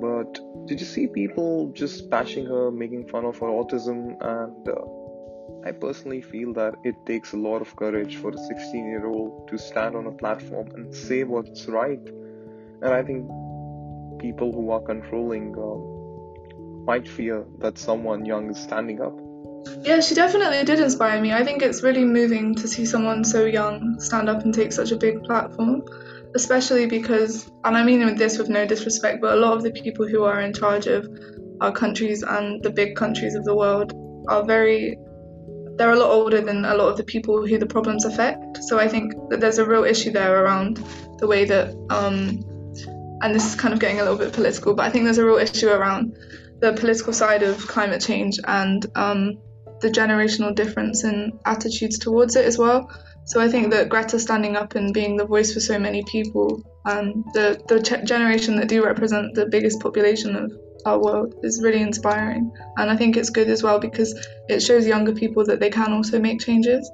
But 0.00 0.40
did 0.66 0.80
you 0.80 0.86
see 0.86 1.06
people 1.06 1.68
just 1.72 2.10
bashing 2.10 2.46
her, 2.46 2.70
making 2.70 3.08
fun 3.08 3.24
of 3.24 3.38
her 3.38 3.46
autism? 3.46 4.16
And 4.20 4.68
uh, 4.68 5.68
I 5.68 5.72
personally 5.72 6.22
feel 6.22 6.52
that 6.54 6.74
it 6.84 6.94
takes 7.06 7.32
a 7.32 7.36
lot 7.36 7.60
of 7.60 7.74
courage 7.76 8.16
for 8.16 8.30
a 8.30 8.38
16 8.38 8.86
year 8.86 9.06
old 9.06 9.48
to 9.48 9.58
stand 9.58 9.96
on 9.96 10.06
a 10.06 10.12
platform 10.12 10.68
and 10.74 10.94
say 10.94 11.24
what's 11.24 11.66
right. 11.66 12.04
And 12.82 12.92
I 12.92 13.02
think 13.02 13.26
people 14.20 14.52
who 14.52 14.70
are 14.70 14.80
controlling 14.80 15.54
uh, 15.56 16.84
might 16.84 17.08
fear 17.08 17.44
that 17.58 17.78
someone 17.78 18.24
young 18.24 18.50
is 18.50 18.58
standing 18.58 19.00
up. 19.00 19.18
Yeah, 19.82 20.00
she 20.00 20.14
definitely 20.14 20.64
did 20.64 20.80
inspire 20.80 21.20
me. 21.20 21.32
I 21.32 21.44
think 21.44 21.62
it's 21.62 21.82
really 21.82 22.04
moving 22.04 22.54
to 22.56 22.68
see 22.68 22.86
someone 22.86 23.24
so 23.24 23.44
young 23.44 24.00
stand 24.00 24.28
up 24.28 24.42
and 24.44 24.54
take 24.54 24.72
such 24.72 24.92
a 24.92 24.96
big 24.96 25.22
platform, 25.24 25.84
especially 26.34 26.86
because, 26.86 27.50
and 27.64 27.76
I 27.76 27.82
mean 27.84 28.16
this 28.16 28.38
with 28.38 28.48
no 28.48 28.66
disrespect, 28.66 29.20
but 29.20 29.34
a 29.34 29.36
lot 29.36 29.56
of 29.56 29.62
the 29.62 29.70
people 29.70 30.06
who 30.06 30.24
are 30.24 30.40
in 30.40 30.52
charge 30.52 30.86
of 30.86 31.08
our 31.60 31.72
countries 31.72 32.22
and 32.22 32.62
the 32.62 32.70
big 32.70 32.96
countries 32.96 33.34
of 33.34 33.44
the 33.44 33.54
world 33.54 33.92
are 34.28 34.44
very, 34.44 34.98
they're 35.76 35.92
a 35.92 35.96
lot 35.96 36.10
older 36.10 36.40
than 36.40 36.64
a 36.64 36.74
lot 36.74 36.88
of 36.88 36.96
the 36.96 37.04
people 37.04 37.46
who 37.46 37.58
the 37.58 37.66
problems 37.66 38.04
affect. 38.04 38.58
So 38.64 38.78
I 38.78 38.88
think 38.88 39.14
that 39.30 39.40
there's 39.40 39.58
a 39.58 39.66
real 39.66 39.84
issue 39.84 40.10
there 40.10 40.44
around 40.44 40.84
the 41.18 41.26
way 41.26 41.44
that, 41.44 41.74
um, 41.90 42.44
and 43.22 43.34
this 43.34 43.46
is 43.46 43.54
kind 43.54 43.72
of 43.72 43.80
getting 43.80 44.00
a 44.00 44.02
little 44.02 44.18
bit 44.18 44.32
political, 44.32 44.74
but 44.74 44.84
I 44.84 44.90
think 44.90 45.04
there's 45.04 45.18
a 45.18 45.24
real 45.24 45.38
issue 45.38 45.68
around 45.68 46.16
the 46.60 46.72
political 46.72 47.12
side 47.12 47.42
of 47.42 47.58
climate 47.66 48.00
change 48.00 48.38
and 48.44 48.84
um, 48.94 49.38
the 49.80 49.88
generational 49.88 50.54
difference 50.54 51.04
in 51.04 51.38
attitudes 51.44 51.98
towards 51.98 52.36
it 52.36 52.44
as 52.44 52.58
well. 52.58 52.90
So 53.24 53.40
I 53.40 53.48
think 53.48 53.72
that 53.72 53.88
Greta 53.88 54.18
standing 54.18 54.56
up 54.56 54.76
and 54.76 54.94
being 54.94 55.16
the 55.16 55.26
voice 55.26 55.52
for 55.52 55.60
so 55.60 55.78
many 55.78 56.04
people, 56.04 56.62
um, 56.84 57.24
the 57.34 57.60
the 57.68 57.82
ch- 57.82 58.06
generation 58.08 58.56
that 58.56 58.68
do 58.68 58.84
represent 58.84 59.34
the 59.34 59.46
biggest 59.46 59.80
population 59.80 60.36
of 60.36 60.52
our 60.84 61.00
world, 61.02 61.34
is 61.42 61.60
really 61.62 61.82
inspiring. 61.82 62.52
And 62.76 62.88
I 62.88 62.96
think 62.96 63.16
it's 63.16 63.30
good 63.30 63.48
as 63.48 63.64
well 63.64 63.80
because 63.80 64.14
it 64.48 64.60
shows 64.60 64.86
younger 64.86 65.12
people 65.12 65.44
that 65.46 65.58
they 65.58 65.70
can 65.70 65.92
also 65.92 66.20
make 66.20 66.40
changes. 66.40 66.88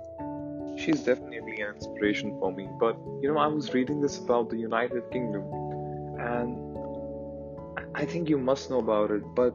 She's 0.78 1.00
definitely 1.00 1.60
an 1.60 1.74
inspiration 1.74 2.30
for 2.40 2.50
me. 2.50 2.66
But 2.80 2.96
you 3.20 3.28
know, 3.32 3.38
I 3.38 3.46
was 3.48 3.74
reading 3.74 4.00
this 4.00 4.16
about 4.18 4.48
the 4.48 4.56
United 4.56 5.02
Kingdom, 5.10 5.42
and 6.18 6.56
I 7.94 8.06
think 8.06 8.30
you 8.30 8.38
must 8.38 8.70
know 8.70 8.78
about 8.78 9.10
it. 9.10 9.22
But 9.34 9.54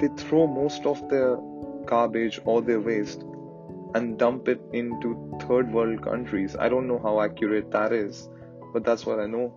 they 0.00 0.08
throw 0.08 0.48
most 0.48 0.84
of 0.86 1.08
their 1.08 1.38
garbage 1.86 2.40
or 2.44 2.62
their 2.62 2.80
waste 2.80 3.24
and 3.94 4.18
dump 4.18 4.48
it 4.48 4.60
into 4.72 5.14
third 5.48 5.72
world 5.72 6.02
countries. 6.02 6.56
I 6.56 6.68
don't 6.68 6.86
know 6.86 6.98
how 6.98 7.20
accurate 7.20 7.70
that 7.70 7.92
is, 7.92 8.28
but 8.72 8.84
that's 8.84 9.06
what 9.06 9.20
I 9.20 9.26
know. 9.26 9.54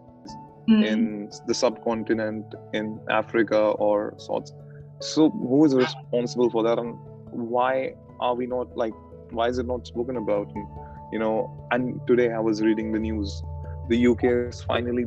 Mm. 0.70 0.86
In 0.86 1.32
the 1.48 1.54
subcontinent, 1.54 2.46
in 2.74 3.00
Africa, 3.10 3.58
or 3.58 4.14
sorts. 4.18 4.54
So, 5.00 5.30
who 5.30 5.66
is 5.66 5.74
responsible 5.76 6.50
for 6.52 6.64
that, 6.64 6.78
and 6.78 6.96
why 7.32 7.96
are 8.20 8.36
we 8.36 8.46
not 8.46 8.78
like? 8.78 8.94
Why 9.32 9.48
is 9.48 9.58
it 9.58 9.66
not 9.66 9.88
spoken 9.88 10.18
about? 10.18 10.52
And, 10.54 10.68
you 11.12 11.20
know, 11.20 11.68
and 11.72 12.00
today 12.06 12.32
I 12.32 12.40
was 12.40 12.62
reading 12.62 12.92
the 12.92 13.00
news. 13.00 13.42
The 13.90 14.08
UK 14.08 14.24
is 14.26 14.62
finally 14.62 15.06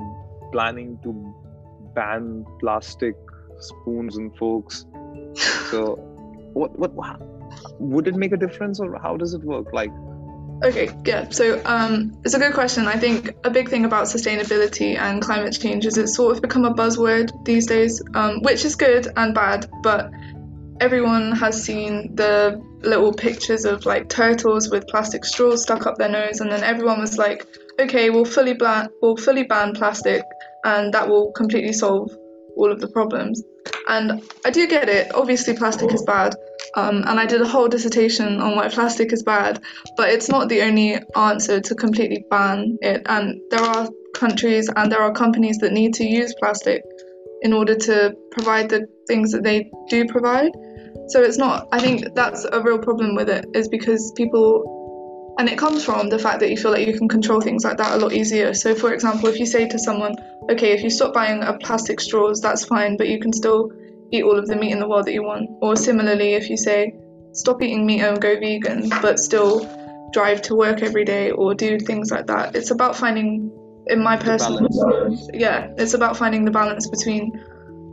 planning 0.51 0.99
to 1.05 1.13
ban 1.95 2.45
plastic 2.59 3.15
spoons 3.61 4.17
and 4.17 4.37
forks. 4.37 4.87
So, 5.71 6.12
what 6.55 6.79
what 6.79 6.93
would 7.79 8.09
it 8.09 8.15
make 8.15 8.33
a 8.33 8.37
difference, 8.37 8.81
or 8.81 8.99
how 9.03 9.17
does 9.17 9.35
it 9.35 9.43
work? 9.43 9.73
Like, 9.73 9.91
Okay, 10.65 10.91
yeah. 11.05 11.29
So 11.31 11.61
um, 11.65 12.17
it's 12.25 12.35
a 12.35 12.39
good 12.39 12.55
question. 12.55 12.87
I 12.87 12.97
think 12.97 13.35
a 13.43 13.51
big 13.51 13.69
thing 13.69 13.85
about 13.85 14.05
sustainability 14.05 14.97
and 14.97 15.21
climate 15.21 15.59
change 15.61 15.87
is 15.87 15.99
it's 15.99 16.15
sort 16.15 16.37
of 16.37 16.43
become 16.43 16.65
a 16.65 16.73
buzzword 16.73 17.45
these 17.45 17.67
days, 17.67 18.01
um, 18.15 18.41
which 18.43 18.65
is 18.65 18.77
good 18.77 19.09
and 19.17 19.35
bad. 19.35 19.69
But 19.83 20.13
everyone 20.81 21.33
has 21.33 21.61
seen 21.61 22.15
the 22.15 22.63
little 22.83 23.13
pictures 23.13 23.65
of 23.65 23.87
like 23.87 24.09
turtles 24.09 24.71
with 24.71 24.87
plastic 24.87 25.25
straws 25.25 25.63
stuck 25.63 25.87
up 25.87 25.97
their 25.97 26.09
nose, 26.09 26.41
and 26.41 26.51
then 26.51 26.63
everyone 26.63 27.01
was 27.01 27.19
like, 27.19 27.45
"Okay, 27.81 28.11
we'll 28.11 28.25
fully 28.25 28.55
ban, 28.55 28.89
we'll 29.01 29.17
fully 29.17 29.43
ban 29.43 29.75
plastic, 29.75 30.23
and 30.65 30.95
that 30.95 31.09
will 31.09 31.33
completely 31.33 31.73
solve 31.73 32.09
all 32.57 32.71
of 32.71 32.81
the 32.81 32.89
problems." 32.89 33.43
And 33.89 34.23
I 34.45 34.51
do 34.51 34.67
get 34.67 34.89
it. 34.89 35.15
Obviously, 35.15 35.55
plastic 35.55 35.93
is 35.93 36.03
bad. 36.03 36.35
Um, 36.75 37.05
and 37.07 37.21
I 37.21 37.27
did 37.27 37.43
a 37.43 37.47
whole 37.47 37.69
dissertation 37.69 38.41
on 38.41 38.57
why 38.57 38.69
plastic 38.69 39.13
is 39.13 39.23
bad, 39.23 39.61
but 39.97 40.09
it's 40.09 40.29
not 40.29 40.49
the 40.49 40.63
only 40.63 40.99
answer 41.15 41.61
to 41.61 41.75
completely 41.75 42.25
ban 42.31 42.79
it. 42.81 43.03
And 43.07 43.41
there 43.51 43.61
are 43.61 43.89
countries 44.15 44.71
and 44.75 44.91
there 44.91 45.01
are 45.01 45.13
companies 45.13 45.59
that 45.59 45.73
need 45.73 45.95
to 45.95 46.05
use 46.05 46.35
plastic 46.39 46.83
in 47.43 47.53
order 47.53 47.75
to 47.75 48.15
provide 48.31 48.71
the 48.71 48.87
things 49.07 49.33
that 49.33 49.43
they 49.43 49.71
do 49.91 50.07
provide. 50.07 50.53
So 51.09 51.21
it's 51.21 51.37
not, 51.37 51.67
I 51.73 51.81
think 51.81 52.15
that's 52.15 52.45
a 52.45 52.63
real 52.63 52.79
problem 52.79 53.15
with 53.17 53.29
it, 53.29 53.45
is 53.53 53.69
because 53.69 54.13
people, 54.17 55.35
and 55.39 55.49
it 55.49 55.59
comes 55.59 55.85
from 55.85 56.09
the 56.09 56.19
fact 56.19 56.41
that 56.41 56.51
you 56.51 56.57
feel 56.57 56.71
like 56.71 56.87
you 56.87 56.97
can 56.97 57.09
control 57.09 57.41
things 57.41 57.65
like 57.65 57.77
that 57.79 57.93
a 57.93 57.99
lot 57.99 58.13
easier. 58.13 58.55
So, 58.55 58.75
for 58.75 58.95
example, 58.95 59.29
if 59.29 59.39
you 59.39 59.47
say 59.47 59.69
to 59.69 59.79
someone, 59.79 60.15
okay, 60.51 60.73
if 60.73 60.83
you 60.83 60.91
stop 60.91 61.15
buying 61.15 61.43
a 61.43 61.59
plastic 61.59 62.01
straws, 62.01 62.41
that's 62.41 62.65
fine, 62.65 62.97
but 62.97 63.09
you 63.09 63.21
can 63.21 63.33
still 63.33 63.71
eat 64.11 64.25
all 64.25 64.39
of 64.39 64.47
the 64.47 64.57
meat 64.57 64.73
in 64.73 64.81
the 64.81 64.89
world 64.89 65.07
that 65.07 65.13
you 65.13 65.23
want. 65.23 65.49
Or 65.61 65.77
similarly, 65.77 66.35
if 66.35 66.51
you 66.51 66.57
say, 66.57 66.95
stop 67.33 67.63
eating 67.63 67.87
meat 67.87 68.03
and 68.03 68.21
go 68.21 68.39
vegan, 68.39 68.89
but 69.01 69.19
still 69.19 69.69
drive 70.13 70.43
to 70.43 70.55
work 70.55 70.83
every 70.83 71.05
day 71.05 71.31
or 71.31 71.55
do 71.55 71.79
things 71.79 72.11
like 72.11 72.27
that. 72.27 72.55
It's 72.55 72.71
about 72.71 72.95
finding, 72.95 73.51
in 73.87 74.03
my 74.03 74.17
personal, 74.17 74.69
yeah, 75.33 75.73
it's 75.79 75.95
about 75.95 76.17
finding 76.17 76.45
the 76.45 76.51
balance 76.51 76.89
between 76.89 77.33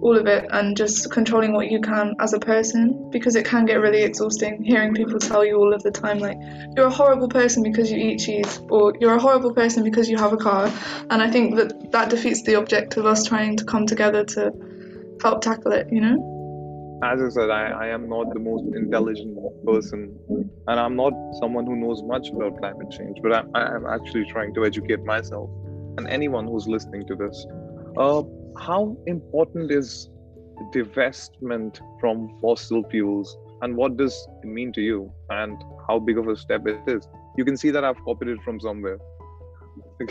all 0.02 0.18
of 0.18 0.28
it 0.28 0.46
and 0.52 0.78
just 0.78 1.12
controlling 1.12 1.54
what 1.54 1.70
you 1.70 1.82
can 1.82 2.16
as 2.20 2.34
a 2.34 2.40
person 2.40 3.10
because 3.12 3.36
it 3.36 3.46
can 3.46 3.66
get 3.66 3.76
really 3.76 4.04
exhausting 4.04 4.64
hearing 4.64 4.94
people 4.94 5.20
tell 5.20 5.46
you 5.46 5.58
all 5.58 5.74
of 5.74 5.84
the 5.84 5.92
time 5.92 6.20
like 6.20 6.38
you're 6.76 6.88
a 6.88 6.90
horrible 6.90 7.28
person 7.28 7.64
because 7.64 7.92
you 7.92 7.98
eat 7.98 8.20
cheese 8.20 8.62
or 8.70 8.94
you're 9.00 9.16
a 9.16 9.20
horrible 9.20 9.54
person 9.54 9.84
because 9.84 10.10
you 10.10 10.18
have 10.18 10.32
a 10.32 10.38
car 10.38 10.72
and 11.10 11.22
i 11.22 11.30
think 11.30 11.56
that 11.56 11.92
that 11.92 12.10
defeats 12.10 12.44
the 12.44 12.56
object 12.56 12.98
of 12.98 13.06
us 13.06 13.26
trying 13.26 13.58
to 13.58 13.66
come 13.66 13.86
together 13.86 14.24
to 14.24 14.54
help 15.22 15.42
tackle 15.42 15.72
it, 15.72 15.88
you 15.92 16.02
know? 16.02 17.00
As 17.04 17.22
I 17.22 17.30
said, 17.30 17.50
I, 17.50 17.70
I 17.70 17.88
am 17.88 18.10
not 18.10 18.34
the 18.34 18.40
most 18.40 18.64
intelligent 18.76 19.38
person, 19.66 20.20
and 20.68 20.80
I'm 20.80 20.96
not 20.96 21.14
someone 21.40 21.66
who 21.66 21.76
knows 21.78 22.04
much 22.04 22.30
about 22.30 22.58
climate 22.58 22.92
change, 22.92 23.20
but 23.24 23.32
I'm, 23.32 23.86
actually 23.86 24.26
trying 24.26 24.54
to 24.56 24.66
educate 24.66 25.04
myself 25.06 25.50
and 25.98 26.08
anyone 26.10 26.46
who's 26.46 26.68
listening 26.68 27.08
to 27.08 27.16
this. 27.16 27.46
Uh, 27.98 28.24
how 28.60 28.98
important 29.08 29.72
is 29.72 30.10
divestment 30.74 31.80
from 32.00 32.38
fossil 32.42 32.84
fuels, 32.90 33.38
and 33.62 33.76
what 33.76 33.98
does 33.98 34.28
it 34.44 34.48
mean 34.48 34.72
to 34.74 34.82
you, 34.82 35.12
and 35.30 35.62
how 35.88 36.00
big 36.00 36.18
of 36.18 36.28
a 36.28 36.36
step 36.36 36.68
it 36.68 36.82
is? 36.88 37.08
You 37.38 37.46
can 37.46 37.58
see 37.58 37.70
that 37.72 37.84
I've 37.84 38.02
copied 38.04 38.30
it 38.30 38.42
from 38.44 38.60
somewhere. 38.60 38.98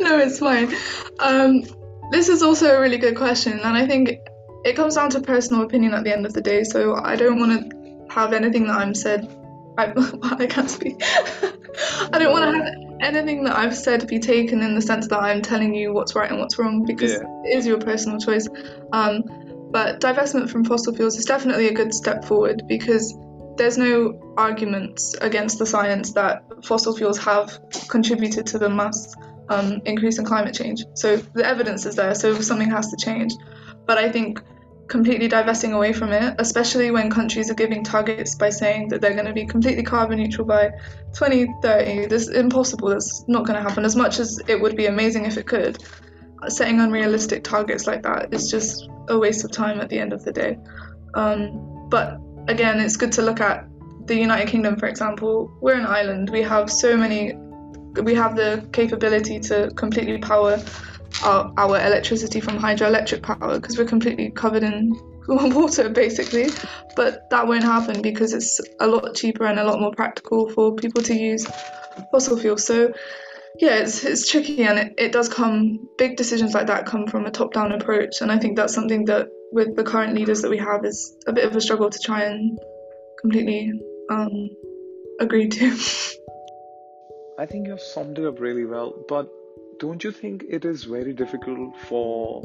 no, 0.00 0.18
it's 0.18 0.38
fine. 0.38 0.74
Um, 1.18 1.64
this 2.10 2.28
is 2.28 2.42
also 2.42 2.76
a 2.76 2.80
really 2.80 2.98
good 2.98 3.16
question, 3.16 3.54
and 3.60 3.76
I 3.76 3.86
think 3.86 4.18
it 4.64 4.74
comes 4.74 4.94
down 4.94 5.10
to 5.10 5.20
personal 5.20 5.62
opinion 5.62 5.94
at 5.94 6.04
the 6.04 6.12
end 6.12 6.26
of 6.26 6.32
the 6.32 6.40
day. 6.40 6.64
So 6.64 6.96
I 6.96 7.16
don't 7.16 7.38
want 7.38 7.70
to 7.70 8.14
have 8.14 8.32
anything 8.32 8.66
that 8.66 8.76
I'm 8.76 8.94
said. 8.94 9.28
I, 9.78 9.92
I 10.38 10.46
can't 10.46 10.70
speak. 10.70 10.96
I 12.12 12.18
don't 12.18 12.32
want 12.32 12.54
to 12.54 12.62
have 12.62 13.14
anything 13.14 13.44
that 13.44 13.56
I've 13.56 13.76
said 13.76 14.06
be 14.06 14.18
taken 14.18 14.62
in 14.62 14.74
the 14.74 14.80
sense 14.80 15.08
that 15.08 15.18
I'm 15.18 15.42
telling 15.42 15.74
you 15.74 15.92
what's 15.92 16.14
right 16.14 16.30
and 16.30 16.40
what's 16.40 16.58
wrong 16.58 16.84
because 16.84 17.12
yeah. 17.12 17.42
it 17.44 17.58
is 17.58 17.66
your 17.66 17.78
personal 17.78 18.18
choice. 18.18 18.48
Um, 18.92 19.22
but 19.70 20.00
divestment 20.00 20.48
from 20.48 20.64
fossil 20.64 20.94
fuels 20.94 21.18
is 21.18 21.24
definitely 21.24 21.68
a 21.68 21.74
good 21.74 21.92
step 21.92 22.24
forward 22.24 22.62
because 22.66 23.16
there's 23.56 23.78
no 23.78 24.34
arguments 24.36 25.14
against 25.20 25.58
the 25.58 25.66
science 25.66 26.12
that 26.12 26.42
fossil 26.64 26.96
fuels 26.96 27.18
have 27.18 27.58
contributed 27.88 28.46
to 28.46 28.58
the 28.58 28.68
mass 28.68 29.14
um, 29.48 29.80
increase 29.84 30.18
in 30.18 30.24
climate 30.24 30.54
change. 30.54 30.84
So 30.94 31.16
the 31.16 31.44
evidence 31.44 31.86
is 31.86 31.96
there, 31.96 32.14
so 32.14 32.40
something 32.40 32.70
has 32.70 32.90
to 32.90 32.96
change. 32.96 33.34
But 33.86 33.98
I 33.98 34.10
think 34.10 34.42
completely 34.88 35.28
divesting 35.28 35.72
away 35.72 35.92
from 35.92 36.12
it, 36.12 36.34
especially 36.38 36.90
when 36.90 37.10
countries 37.10 37.50
are 37.50 37.54
giving 37.54 37.82
targets 37.82 38.34
by 38.34 38.50
saying 38.50 38.88
that 38.88 39.00
they're 39.00 39.14
going 39.14 39.26
to 39.26 39.32
be 39.32 39.46
completely 39.46 39.82
carbon 39.82 40.18
neutral 40.18 40.46
by 40.46 40.70
2030, 41.14 42.06
this 42.06 42.22
is 42.22 42.28
impossible. 42.30 42.88
That's 42.88 43.26
not 43.28 43.44
going 43.46 43.56
to 43.56 43.68
happen. 43.68 43.84
As 43.84 43.96
much 43.96 44.18
as 44.18 44.40
it 44.46 44.60
would 44.60 44.76
be 44.76 44.86
amazing 44.86 45.24
if 45.24 45.36
it 45.36 45.46
could, 45.46 45.82
setting 46.48 46.80
unrealistic 46.80 47.44
targets 47.44 47.86
like 47.86 48.02
that 48.02 48.32
is 48.32 48.50
just 48.50 48.88
a 49.08 49.18
waste 49.18 49.44
of 49.44 49.50
time 49.50 49.80
at 49.80 49.88
the 49.88 49.98
end 49.98 50.12
of 50.12 50.24
the 50.24 50.32
day. 50.32 50.58
Um, 51.14 51.88
but 51.88 52.18
again, 52.48 52.80
it's 52.80 52.96
good 52.96 53.12
to 53.12 53.22
look 53.22 53.40
at 53.40 53.66
the 54.06 54.16
United 54.16 54.48
Kingdom, 54.48 54.76
for 54.76 54.86
example. 54.86 55.50
We're 55.60 55.78
an 55.78 55.86
island. 55.86 56.30
We 56.30 56.42
have 56.42 56.70
so 56.70 56.96
many 56.96 57.34
we 58.02 58.14
have 58.14 58.36
the 58.36 58.68
capability 58.72 59.40
to 59.40 59.70
completely 59.74 60.18
power 60.18 60.62
our, 61.24 61.52
our 61.56 61.80
electricity 61.84 62.40
from 62.40 62.58
hydroelectric 62.58 63.22
power 63.22 63.58
because 63.58 63.78
we're 63.78 63.84
completely 63.86 64.30
covered 64.30 64.62
in 64.62 64.92
water 65.28 65.88
basically. 65.88 66.48
But 66.94 67.28
that 67.30 67.46
won't 67.46 67.64
happen 67.64 68.02
because 68.02 68.32
it's 68.32 68.60
a 68.80 68.86
lot 68.86 69.14
cheaper 69.14 69.44
and 69.44 69.58
a 69.58 69.64
lot 69.64 69.80
more 69.80 69.92
practical 69.92 70.48
for 70.50 70.74
people 70.74 71.02
to 71.02 71.14
use 71.14 71.46
fossil 72.10 72.38
fuels. 72.38 72.64
So 72.64 72.92
yeah 73.58 73.78
it's, 73.78 74.04
it's 74.04 74.30
tricky 74.30 74.64
and 74.64 74.78
it, 74.78 74.94
it 74.98 75.12
does 75.12 75.28
come 75.28 75.88
big 75.96 76.16
decisions 76.16 76.52
like 76.52 76.66
that 76.66 76.84
come 76.84 77.06
from 77.06 77.26
a 77.26 77.30
top-down 77.30 77.72
approach. 77.72 78.20
And 78.20 78.30
i 78.30 78.38
think 78.38 78.56
that's 78.56 78.74
something 78.74 79.04
that 79.06 79.28
with 79.52 79.76
the 79.76 79.84
current 79.84 80.14
leaders 80.14 80.42
that 80.42 80.50
we 80.50 80.58
have 80.58 80.84
is 80.84 81.16
a 81.26 81.32
bit 81.32 81.44
of 81.44 81.56
a 81.56 81.60
struggle 81.60 81.88
to 81.88 81.98
try 81.98 82.24
and 82.24 82.58
completely 83.20 83.72
um, 84.10 84.50
agree 85.20 85.48
to. 85.48 85.66
I 87.38 87.46
think 87.46 87.66
you've 87.66 87.80
summed 87.80 88.18
it 88.18 88.26
up 88.26 88.40
really 88.40 88.64
well, 88.64 88.94
but 89.08 89.28
don't 89.78 90.02
you 90.02 90.10
think 90.10 90.44
it 90.48 90.64
is 90.64 90.84
very 90.84 91.12
difficult 91.12 91.76
for 91.88 92.40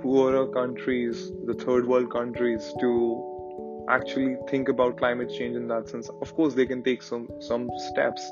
poorer 0.00 0.46
countries, 0.46 1.32
the 1.46 1.54
third 1.54 1.86
world 1.86 2.12
countries, 2.12 2.72
to 2.80 3.86
actually 3.88 4.36
think 4.48 4.68
about 4.68 4.98
climate 4.98 5.32
change 5.36 5.56
in 5.56 5.66
that 5.68 5.88
sense? 5.88 6.08
Of 6.22 6.34
course, 6.34 6.54
they 6.54 6.66
can 6.66 6.82
take 6.82 7.02
some, 7.02 7.28
some 7.40 7.68
steps, 7.90 8.22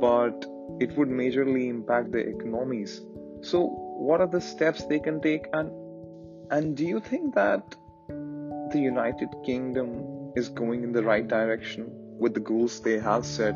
but 0.00 0.44
it 0.78 0.96
would 0.96 1.08
majorly 1.08 1.68
impact 1.68 2.12
their 2.12 2.28
economies. 2.28 3.00
So, 3.40 3.66
what 3.66 4.20
are 4.20 4.26
the 4.26 4.40
steps 4.40 4.84
they 4.84 4.98
can 4.98 5.20
take? 5.20 5.46
And, 5.54 5.70
and 6.50 6.76
do 6.76 6.84
you 6.84 7.00
think 7.00 7.34
that 7.34 7.74
the 8.08 8.78
United 8.78 9.28
Kingdom 9.44 10.32
is 10.36 10.48
going 10.50 10.82
in 10.82 10.92
the 10.92 11.02
right 11.02 11.26
direction 11.26 11.86
with 12.18 12.34
the 12.34 12.40
goals 12.40 12.80
they 12.80 12.98
have 12.98 13.24
set 13.24 13.54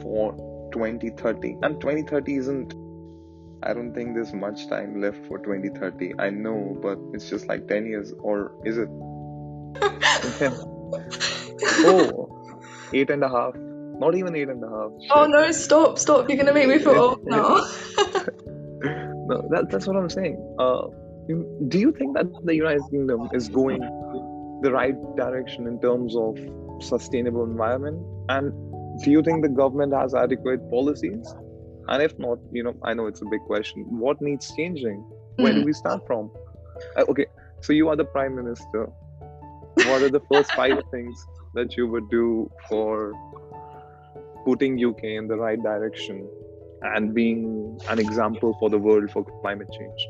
for 0.00 0.32
2030 0.72 1.58
and 1.62 1.80
2030 1.80 2.36
isn't 2.36 2.74
i 3.64 3.72
don't 3.72 3.92
think 3.94 4.14
there's 4.14 4.32
much 4.32 4.68
time 4.68 5.00
left 5.00 5.18
for 5.26 5.38
2030 5.38 6.14
i 6.18 6.30
know 6.30 6.76
but 6.82 6.98
it's 7.12 7.28
just 7.28 7.48
like 7.48 7.66
10 7.66 7.86
years 7.86 8.12
or 8.18 8.52
is 8.64 8.78
it? 8.78 8.88
Oh 11.86 12.34
eight 12.94 13.10
and 13.10 13.22
a 13.24 13.28
half. 13.28 13.54
Not 13.56 14.14
even 14.14 14.34
eight 14.34 14.48
and 14.48 14.62
a 14.62 14.68
half. 14.68 14.90
Shit. 15.00 15.10
oh 15.14 15.26
no 15.26 15.50
stop 15.52 15.98
stop. 15.98 16.28
You're 16.28 16.38
gonna 16.38 16.52
make 16.52 16.68
me 16.68 16.78
feel 16.78 16.98
old 16.98 17.26
now. 17.36 17.66
No 19.26 19.36
that, 19.50 19.70
that's 19.70 19.86
what 19.86 19.96
i'm 19.96 20.10
saying. 20.10 20.34
Uh, 20.58 20.88
do 21.68 21.78
you 21.78 21.92
think 21.92 22.14
that 22.14 22.26
the 22.44 22.54
united 22.54 22.82
kingdom 22.90 23.30
is 23.32 23.48
going 23.48 23.80
the 24.62 24.70
right 24.70 24.94
direction 25.16 25.66
in 25.66 25.80
terms 25.80 26.14
of 26.14 26.36
sustainable 26.82 27.44
environment? 27.44 28.04
And 28.28 28.52
do 29.02 29.10
you 29.10 29.22
think 29.22 29.42
the 29.42 29.48
government 29.48 29.94
has 29.94 30.14
adequate 30.14 30.68
policies? 30.70 31.34
And 31.88 32.02
if 32.02 32.18
not, 32.18 32.38
you 32.52 32.62
know, 32.62 32.74
I 32.82 32.94
know 32.94 33.06
it's 33.06 33.22
a 33.22 33.26
big 33.26 33.40
question. 33.42 33.84
What 33.88 34.20
needs 34.20 34.54
changing? 34.54 35.04
Where 35.36 35.52
mm. 35.52 35.56
do 35.56 35.60
hmm. 35.60 35.66
we 35.66 35.72
start 35.72 36.06
from? 36.06 36.30
Uh, 36.96 37.04
okay, 37.08 37.26
so 37.60 37.72
you 37.72 37.88
are 37.88 37.96
the 37.96 38.04
prime 38.04 38.34
minister. 38.34 38.88
what 39.74 40.02
are 40.02 40.08
the 40.08 40.22
first 40.32 40.52
five 40.60 40.80
things 40.90 41.26
that 41.54 41.76
you 41.76 41.86
would 41.86 42.08
do 42.10 42.50
for 42.68 43.12
putting 44.44 44.82
UK 44.82 45.04
in 45.04 45.26
the 45.28 45.36
right 45.36 45.62
direction 45.62 46.28
and 46.82 47.14
being 47.14 47.78
an 47.88 47.98
example 47.98 48.56
for 48.60 48.70
the 48.70 48.78
world 48.78 49.10
for 49.10 49.24
climate 49.40 49.68
change? 49.78 50.08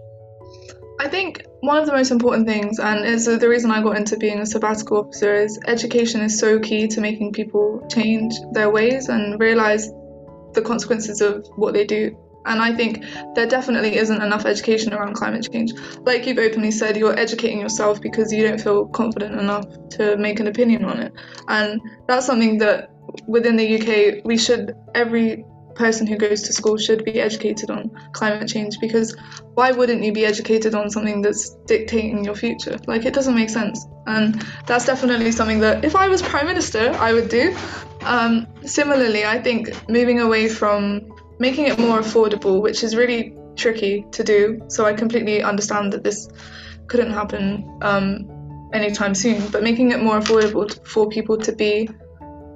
I 1.00 1.08
think 1.08 1.44
one 1.60 1.78
of 1.78 1.86
the 1.86 1.92
most 1.92 2.10
important 2.10 2.46
things, 2.46 2.78
and 2.78 3.04
is 3.04 3.26
the 3.26 3.48
reason 3.48 3.70
I 3.70 3.82
got 3.82 3.96
into 3.96 4.16
being 4.16 4.38
a 4.38 4.46
sabbatical 4.46 4.98
officer, 4.98 5.34
is 5.34 5.58
education 5.66 6.20
is 6.20 6.38
so 6.38 6.60
key 6.60 6.86
to 6.88 7.00
making 7.00 7.32
people 7.32 7.86
change 7.90 8.34
their 8.52 8.70
ways 8.70 9.08
and 9.08 9.40
realize 9.40 9.90
the 10.54 10.62
consequences 10.62 11.20
of 11.20 11.46
what 11.56 11.74
they 11.74 11.84
do. 11.84 12.16
And 12.46 12.60
I 12.60 12.74
think 12.74 13.04
there 13.34 13.46
definitely 13.46 13.96
isn't 13.96 14.20
enough 14.20 14.44
education 14.44 14.92
around 14.92 15.14
climate 15.14 15.48
change. 15.50 15.72
Like 16.00 16.26
you've 16.26 16.38
openly 16.38 16.70
said, 16.70 16.96
you're 16.96 17.18
educating 17.18 17.58
yourself 17.58 18.00
because 18.02 18.32
you 18.32 18.46
don't 18.46 18.60
feel 18.60 18.86
confident 18.86 19.40
enough 19.40 19.66
to 19.90 20.16
make 20.18 20.40
an 20.40 20.46
opinion 20.46 20.84
on 20.84 21.00
it. 21.00 21.12
And 21.48 21.80
that's 22.06 22.26
something 22.26 22.58
that 22.58 22.90
within 23.26 23.56
the 23.56 23.80
UK, 23.80 24.24
we 24.24 24.36
should, 24.36 24.76
every 24.94 25.44
person 25.74 26.06
who 26.06 26.16
goes 26.16 26.42
to 26.42 26.52
school 26.52 26.76
should 26.76 27.04
be 27.04 27.20
educated 27.20 27.70
on 27.70 27.90
climate 28.12 28.48
change 28.48 28.78
because 28.80 29.16
why 29.54 29.72
wouldn't 29.72 30.02
you 30.02 30.12
be 30.12 30.24
educated 30.24 30.74
on 30.74 30.90
something 30.90 31.22
that's 31.22 31.50
dictating 31.66 32.24
your 32.24 32.34
future? 32.34 32.78
Like, 32.86 33.04
it 33.04 33.14
doesn't 33.14 33.34
make 33.34 33.50
sense. 33.50 33.86
And 34.06 34.44
that's 34.66 34.84
definitely 34.84 35.32
something 35.32 35.60
that 35.60 35.84
if 35.84 35.96
I 35.96 36.08
was 36.08 36.22
Prime 36.22 36.46
Minister, 36.46 36.90
I 36.92 37.12
would 37.12 37.28
do. 37.28 37.56
Um, 38.02 38.46
similarly, 38.64 39.24
I 39.24 39.40
think 39.40 39.88
moving 39.88 40.20
away 40.20 40.48
from 40.48 41.12
making 41.38 41.66
it 41.66 41.78
more 41.78 42.00
affordable, 42.00 42.60
which 42.62 42.82
is 42.82 42.94
really 42.94 43.34
tricky 43.56 44.04
to 44.12 44.22
do. 44.22 44.60
So 44.68 44.84
I 44.84 44.92
completely 44.92 45.42
understand 45.42 45.92
that 45.92 46.04
this 46.04 46.28
couldn't 46.86 47.12
happen 47.12 47.78
um, 47.82 48.70
anytime 48.72 49.14
soon, 49.14 49.48
but 49.50 49.62
making 49.62 49.92
it 49.92 50.02
more 50.02 50.18
affordable 50.18 50.68
for 50.86 51.08
people 51.08 51.38
to 51.38 51.52
be 51.52 51.88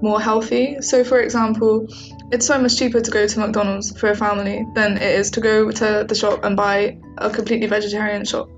more 0.03 0.21
healthy. 0.21 0.81
So, 0.81 1.03
for 1.05 1.21
example, 1.21 1.87
it's 2.31 2.47
so 2.47 2.59
much 2.59 2.77
cheaper 2.77 3.01
to 3.01 3.11
go 3.11 3.27
to 3.27 3.41
McDonald's 3.41 3.99
for 3.99 4.11
a 4.11 4.17
family 4.17 4.67
than 4.75 4.97
it 4.97 5.03
is 5.03 5.31
to 5.33 5.41
go 5.41 5.71
to 5.71 6.05
the 6.07 6.15
shop 6.15 6.45
and 6.45 6.57
buy 6.57 6.99
a 7.19 7.31
completely 7.31 7.67
vegetarian 7.67 8.25
shop. 8.25 8.49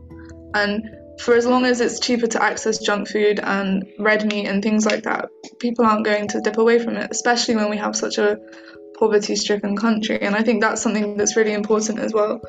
And 0.54 0.82
for 1.20 1.34
as 1.34 1.46
long 1.46 1.64
as 1.64 1.80
it's 1.80 2.00
cheaper 2.00 2.26
to 2.26 2.42
access 2.42 2.78
junk 2.78 3.08
food 3.08 3.40
and 3.40 3.84
red 3.98 4.26
meat 4.26 4.46
and 4.46 4.62
things 4.62 4.86
like 4.86 5.02
that, 5.04 5.28
people 5.60 5.84
aren't 5.84 6.04
going 6.04 6.26
to 6.28 6.40
dip 6.40 6.58
away 6.58 6.78
from 6.78 6.96
it, 6.96 7.08
especially 7.10 7.56
when 7.56 7.70
we 7.70 7.76
have 7.76 7.94
such 7.94 8.18
a 8.18 8.38
poverty 8.98 9.36
stricken 9.36 9.76
country. 9.76 10.20
And 10.20 10.34
I 10.34 10.42
think 10.42 10.62
that's 10.62 10.82
something 10.82 11.16
that's 11.16 11.36
really 11.36 11.52
important 11.52 11.98
as 11.98 12.12
well 12.12 12.40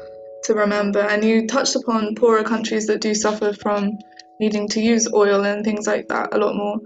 to 0.45 0.53
remember. 0.53 1.01
And 1.01 1.23
you 1.23 1.47
touched 1.47 1.75
upon 1.75 2.15
poorer 2.15 2.43
countries 2.43 2.87
that 2.87 3.01
do 3.01 3.13
suffer 3.13 3.53
from 3.53 3.91
needing 4.39 4.67
to 4.69 4.81
use 4.81 5.07
oil 5.13 5.45
and 5.45 5.63
things 5.63 5.85
like 5.85 6.07
that 6.07 6.33
a 6.33 6.37
lot 6.37 6.55
more. 6.55 6.79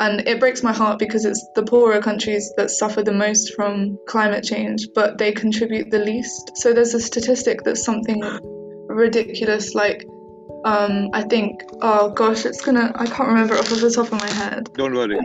And 0.00 0.26
it 0.28 0.38
breaks 0.38 0.62
my 0.62 0.72
heart 0.72 0.98
because 0.98 1.24
it's 1.24 1.44
the 1.54 1.64
poorer 1.64 2.00
countries 2.00 2.52
that 2.56 2.70
suffer 2.70 3.02
the 3.02 3.12
most 3.12 3.54
from 3.54 3.98
climate 4.06 4.44
change, 4.44 4.86
but 4.94 5.18
they 5.18 5.32
contribute 5.32 5.90
the 5.90 5.98
least. 5.98 6.52
So 6.56 6.72
there's 6.72 6.94
a 6.94 7.00
statistic 7.00 7.64
that's 7.64 7.84
something 7.84 8.22
ridiculous 8.88 9.74
like 9.74 10.06
um, 10.64 11.10
I 11.12 11.22
think, 11.22 11.62
oh 11.82 12.10
gosh, 12.10 12.44
it's 12.44 12.64
gonna, 12.64 12.92
I 12.96 13.06
can't 13.06 13.28
remember 13.28 13.54
off 13.54 13.70
of 13.70 13.80
the 13.80 13.90
top 13.90 14.06
of 14.12 14.20
my 14.20 14.30
head. 14.30 14.68
Don't 14.74 14.94
worry. 14.94 15.16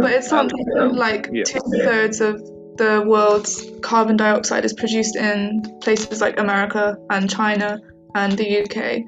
But 0.00 0.12
it's 0.12 0.28
something 0.28 0.64
like 0.94 1.28
yeah. 1.32 1.42
two 1.44 1.60
thirds 1.82 2.20
of 2.20 2.40
the 2.76 3.04
world's 3.06 3.66
carbon 3.82 4.16
dioxide 4.16 4.64
is 4.64 4.72
produced 4.72 5.16
in 5.16 5.62
places 5.80 6.20
like 6.20 6.38
America 6.38 6.96
and 7.10 7.28
China 7.28 7.80
and 8.14 8.32
the 8.32 8.62
UK, 8.62 9.02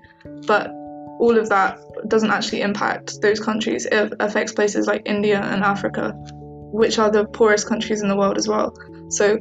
but 0.46 0.70
all 1.18 1.38
of 1.38 1.48
that 1.48 1.78
doesn't 2.08 2.30
actually 2.30 2.62
impact 2.62 3.20
those 3.22 3.40
countries. 3.40 3.86
It 3.86 4.14
affects 4.20 4.52
places 4.52 4.86
like 4.86 5.02
India 5.06 5.40
and 5.40 5.62
Africa, 5.62 6.12
which 6.72 6.98
are 6.98 7.10
the 7.10 7.24
poorest 7.24 7.66
countries 7.68 8.02
in 8.02 8.08
the 8.08 8.16
world 8.16 8.36
as 8.36 8.48
well. 8.48 8.74
So 9.08 9.38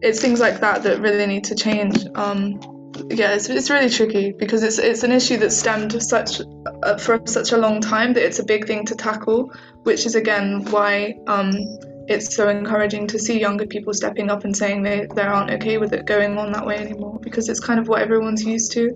it's 0.00 0.20
things 0.20 0.40
like 0.40 0.60
that 0.60 0.82
that 0.82 1.00
really 1.00 1.26
need 1.26 1.44
to 1.44 1.54
change. 1.54 2.06
Um, 2.14 2.60
yeah, 3.08 3.34
it's, 3.34 3.48
it's 3.48 3.70
really 3.70 3.88
tricky 3.88 4.32
because 4.32 4.62
it's 4.62 4.78
it's 4.78 5.02
an 5.02 5.12
issue 5.12 5.38
that 5.38 5.50
stemmed 5.50 6.02
such 6.02 6.40
uh, 6.82 6.98
for 6.98 7.20
such 7.26 7.52
a 7.52 7.56
long 7.56 7.80
time 7.80 8.12
that 8.14 8.24
it's 8.24 8.38
a 8.38 8.44
big 8.44 8.66
thing 8.66 8.84
to 8.86 8.94
tackle, 8.94 9.52
which 9.84 10.04
is 10.06 10.14
again 10.14 10.64
why 10.66 11.14
um, 11.26 11.52
it's 12.08 12.34
so 12.34 12.48
encouraging 12.48 13.06
to 13.08 13.18
see 13.18 13.40
younger 13.40 13.66
people 13.66 13.94
stepping 13.94 14.30
up 14.30 14.44
and 14.44 14.56
saying 14.56 14.82
they, 14.82 15.06
they 15.14 15.22
aren't 15.22 15.50
okay 15.50 15.78
with 15.78 15.92
it 15.92 16.06
going 16.06 16.36
on 16.36 16.52
that 16.52 16.66
way 16.66 16.76
anymore 16.76 17.18
because 17.22 17.48
it's 17.48 17.60
kind 17.60 17.78
of 17.78 17.88
what 17.88 18.02
everyone's 18.02 18.44
used 18.44 18.72
to. 18.72 18.90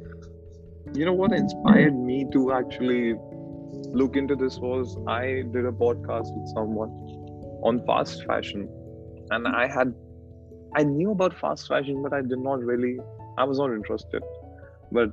You 0.97 1.05
know 1.05 1.13
what 1.13 1.33
inspired 1.35 1.95
me 1.95 2.27
to 2.33 2.55
actually 2.55 3.17
look 3.93 4.17
into 4.17 4.35
this 4.35 4.57
was 4.57 4.97
I 5.07 5.43
did 5.53 5.67
a 5.67 5.71
podcast 5.71 6.35
with 6.35 6.49
someone 6.55 6.89
on 7.63 7.85
fast 7.87 8.25
fashion. 8.25 8.67
And 9.31 9.47
I 9.47 9.67
had 9.67 9.93
I 10.75 10.85
knew 10.85 11.11
about 11.11 11.39
fast 11.39 11.69
fashion 11.69 12.03
but 12.03 12.15
I 12.15 12.23
did 12.23 12.39
not 12.39 12.63
really 12.63 12.99
I 13.37 13.45
was 13.45 13.59
not 13.59 13.75
interested. 13.75 14.23
But 14.91 15.13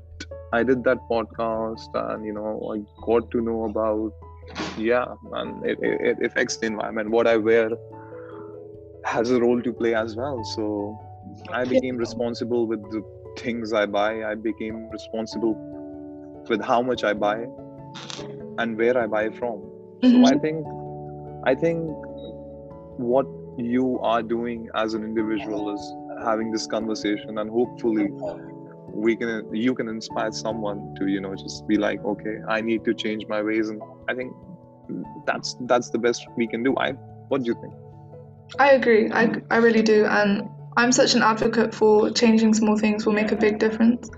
I 0.54 0.63
did 0.63 0.86
that 0.86 1.00
podcast 1.12 1.89
and 1.93 2.26
you 2.26 2.32
know 2.32 2.54
I 2.74 2.80
got 3.06 3.30
to 3.32 3.41
know 3.41 3.65
about 3.65 4.13
yeah 4.78 5.06
and 5.34 5.65
it, 5.65 5.80
it, 5.82 6.00
it 6.12 6.26
affects 6.26 6.56
the 6.56 6.67
environment. 6.67 7.10
What 7.10 7.28
i 7.28 7.36
wear 7.36 7.72
has 9.04 9.32
a 9.32 9.41
role 9.41 9.62
to 9.62 9.74
play 9.74 9.96
as 9.96 10.15
well. 10.15 10.41
So 10.56 10.98
i 11.52 11.65
became 11.65 11.98
responsible 11.98 12.67
with 12.67 12.82
the 12.89 13.04
things 13.38 13.74
i 13.74 13.86
buy. 13.86 14.24
I 14.24 14.36
became 14.36 14.89
responsible 14.91 15.72
with 16.49 16.62
how 16.62 16.82
much 16.82 17.03
i 17.03 17.13
buy 17.13 17.45
and 18.58 18.77
where 18.77 18.97
i 18.97 19.08
buy 19.08 19.29
from. 19.29 19.62
Mm-hmm. 20.01 20.25
so 20.25 20.36
i 20.36 20.38
think 20.39 20.65
i 21.45 21.56
think 21.56 21.79
what 22.97 23.25
you 23.58 23.99
are 24.01 24.21
doing 24.21 24.69
as 24.75 24.93
an 24.93 25.03
individual 25.03 25.73
is 25.73 25.93
having 26.23 26.51
this 26.51 26.67
conversation 26.67 27.38
and 27.38 27.49
hopefully 27.49 28.10
we 28.93 29.15
can 29.15 29.53
you 29.53 29.73
can 29.73 29.88
inspire 29.88 30.32
someone 30.32 30.93
to 30.95 31.08
you 31.08 31.19
know 31.19 31.36
just 31.36 31.67
be 31.67 31.77
like 31.77 32.03
okay 32.06 32.38
i 32.47 32.62
need 32.62 32.84
to 32.86 32.93
change 32.93 33.25
my 33.27 33.41
ways. 33.41 33.69
And 33.69 33.82
i 34.08 34.13
think 34.13 34.34
that's 35.25 35.56
that's 35.62 35.89
the 35.89 35.97
best 35.97 36.27
we 36.38 36.47
can 36.47 36.63
do. 36.63 36.75
I 36.77 36.91
what 37.29 37.43
do 37.43 37.47
you 37.47 37.58
think? 37.62 37.73
I 38.60 38.71
agree. 38.71 39.12
I, 39.12 39.41
I 39.49 39.58
really 39.58 39.82
do. 39.82 40.06
And 40.06 40.49
i'm 40.75 40.91
such 40.91 41.13
an 41.13 41.21
advocate 41.21 41.73
for 41.73 42.10
changing 42.10 42.53
small 42.53 42.77
things 42.77 43.06
will 43.06 43.13
make 43.13 43.32
a 43.32 43.36
big 43.36 43.60
difference 43.60 44.10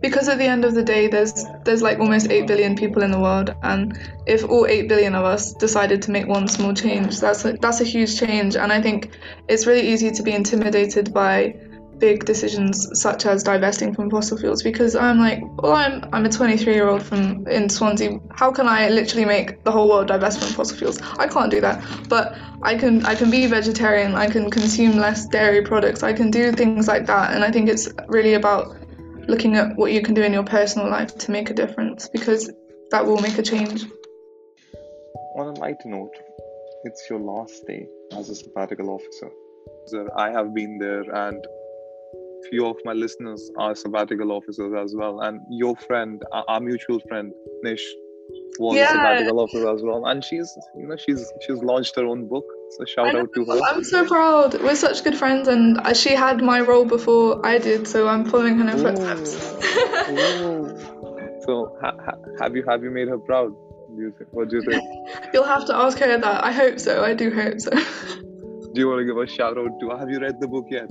because 0.00 0.28
at 0.28 0.38
the 0.38 0.44
end 0.44 0.64
of 0.64 0.74
the 0.74 0.82
day 0.82 1.08
there's 1.08 1.44
there's 1.64 1.82
like 1.82 1.98
almost 1.98 2.30
8 2.30 2.46
billion 2.46 2.76
people 2.76 3.02
in 3.02 3.10
the 3.10 3.20
world 3.20 3.54
and 3.62 3.98
if 4.26 4.44
all 4.48 4.66
8 4.66 4.88
billion 4.88 5.14
of 5.14 5.24
us 5.24 5.52
decided 5.52 6.02
to 6.02 6.10
make 6.10 6.26
one 6.26 6.48
small 6.48 6.74
change 6.74 7.20
that's 7.20 7.44
a, 7.44 7.52
that's 7.54 7.80
a 7.80 7.84
huge 7.84 8.18
change 8.18 8.56
and 8.56 8.72
i 8.72 8.80
think 8.80 9.10
it's 9.48 9.66
really 9.66 9.88
easy 9.88 10.10
to 10.10 10.22
be 10.22 10.32
intimidated 10.32 11.12
by 11.12 11.54
big 11.98 12.24
decisions 12.24 13.00
such 13.00 13.26
as 13.26 13.42
divesting 13.42 13.94
from 13.94 14.10
fossil 14.10 14.36
fuels 14.36 14.62
because 14.62 14.96
I'm 14.96 15.18
like, 15.18 15.40
well, 15.62 15.74
I'm 15.74 16.04
I'm 16.12 16.24
a 16.24 16.28
23 16.28 16.74
year 16.74 16.88
old 16.88 17.02
from 17.02 17.46
in 17.46 17.68
Swansea. 17.68 18.18
How 18.30 18.50
can 18.50 18.66
I 18.68 18.88
literally 18.88 19.24
make 19.24 19.64
the 19.64 19.72
whole 19.72 19.88
world 19.88 20.08
divest 20.08 20.40
from 20.40 20.48
fossil 20.48 20.76
fuels? 20.76 21.00
I 21.18 21.26
can't 21.26 21.50
do 21.50 21.60
that. 21.60 21.82
But 22.08 22.36
I 22.62 22.74
can 22.76 23.04
I 23.06 23.14
can 23.14 23.30
be 23.30 23.46
vegetarian. 23.46 24.14
I 24.14 24.26
can 24.26 24.50
consume 24.50 24.96
less 24.96 25.26
dairy 25.26 25.62
products. 25.62 26.02
I 26.02 26.12
can 26.12 26.30
do 26.30 26.52
things 26.52 26.88
like 26.88 27.06
that. 27.06 27.34
And 27.34 27.44
I 27.44 27.50
think 27.50 27.68
it's 27.68 27.88
really 28.08 28.34
about 28.34 28.76
looking 29.28 29.56
at 29.56 29.76
what 29.76 29.92
you 29.92 30.02
can 30.02 30.14
do 30.14 30.22
in 30.22 30.32
your 30.32 30.44
personal 30.44 30.88
life 30.88 31.16
to 31.18 31.30
make 31.30 31.50
a 31.50 31.54
difference 31.54 32.08
because 32.08 32.50
that 32.90 33.04
will 33.04 33.20
make 33.20 33.38
a 33.38 33.42
change. 33.42 33.84
On 35.36 35.48
a 35.48 35.60
light 35.60 35.76
note, 35.84 36.14
it's 36.84 37.06
your 37.10 37.18
last 37.18 37.66
day 37.66 37.86
as 38.12 38.28
a 38.28 38.34
sabbatical 38.34 38.90
officer. 38.90 39.30
I 40.16 40.30
have 40.30 40.54
been 40.54 40.78
there 40.78 41.02
and 41.02 41.44
few 42.50 42.66
of 42.66 42.76
my 42.84 42.92
listeners 42.92 43.50
are 43.58 43.74
sabbatical 43.74 44.32
officers 44.32 44.72
as 44.74 44.94
well, 44.94 45.20
and 45.20 45.40
your 45.50 45.76
friend, 45.76 46.22
our 46.32 46.60
mutual 46.60 47.00
friend 47.08 47.32
Nish, 47.62 47.84
was 48.58 48.76
yeah. 48.76 48.84
a 48.84 48.92
sabbatical 48.92 49.40
officer 49.40 49.68
as 49.74 49.82
well, 49.82 50.06
and 50.06 50.24
she's 50.24 50.50
you 50.76 50.86
know 50.86 50.96
she's 50.96 51.32
she's 51.46 51.58
launched 51.62 51.96
her 51.96 52.04
own 52.04 52.28
book. 52.28 52.44
So 52.70 52.84
shout 52.84 53.14
out 53.14 53.28
to 53.34 53.44
her. 53.44 53.60
I'm 53.62 53.84
so 53.84 54.06
proud. 54.06 54.60
We're 54.60 54.74
such 54.74 55.04
good 55.04 55.16
friends, 55.16 55.48
and 55.48 55.78
she 55.96 56.14
had 56.14 56.42
my 56.42 56.60
role 56.60 56.84
before 56.84 57.44
I 57.46 57.58
did, 57.58 57.86
so 57.86 58.08
I'm 58.08 58.24
following 58.24 58.58
her 58.58 58.76
footsteps. 58.76 59.32
so 61.44 61.76
ha- 61.80 61.96
ha- 62.04 62.18
have 62.40 62.56
you 62.56 62.64
have 62.68 62.82
you 62.82 62.90
made 62.90 63.08
her 63.08 63.18
proud? 63.18 63.54
Do 63.94 64.02
you 64.02 64.12
think? 64.18 64.30
What 64.32 64.48
do 64.48 64.56
you 64.56 64.62
think? 64.62 64.82
You'll 65.32 65.44
have 65.44 65.66
to 65.66 65.74
ask 65.76 65.98
her 65.98 66.18
that. 66.18 66.44
I 66.44 66.50
hope 66.50 66.80
so. 66.80 67.04
I 67.04 67.14
do 67.14 67.30
hope 67.30 67.60
so. 67.60 67.70
do 68.74 68.74
you 68.74 68.88
want 68.88 69.00
to 69.00 69.04
give 69.04 69.16
a 69.16 69.26
shout 69.26 69.56
out 69.56 69.78
to? 69.80 69.90
Have 69.96 70.10
you 70.10 70.18
read 70.18 70.40
the 70.40 70.48
book 70.48 70.66
yet? 70.70 70.88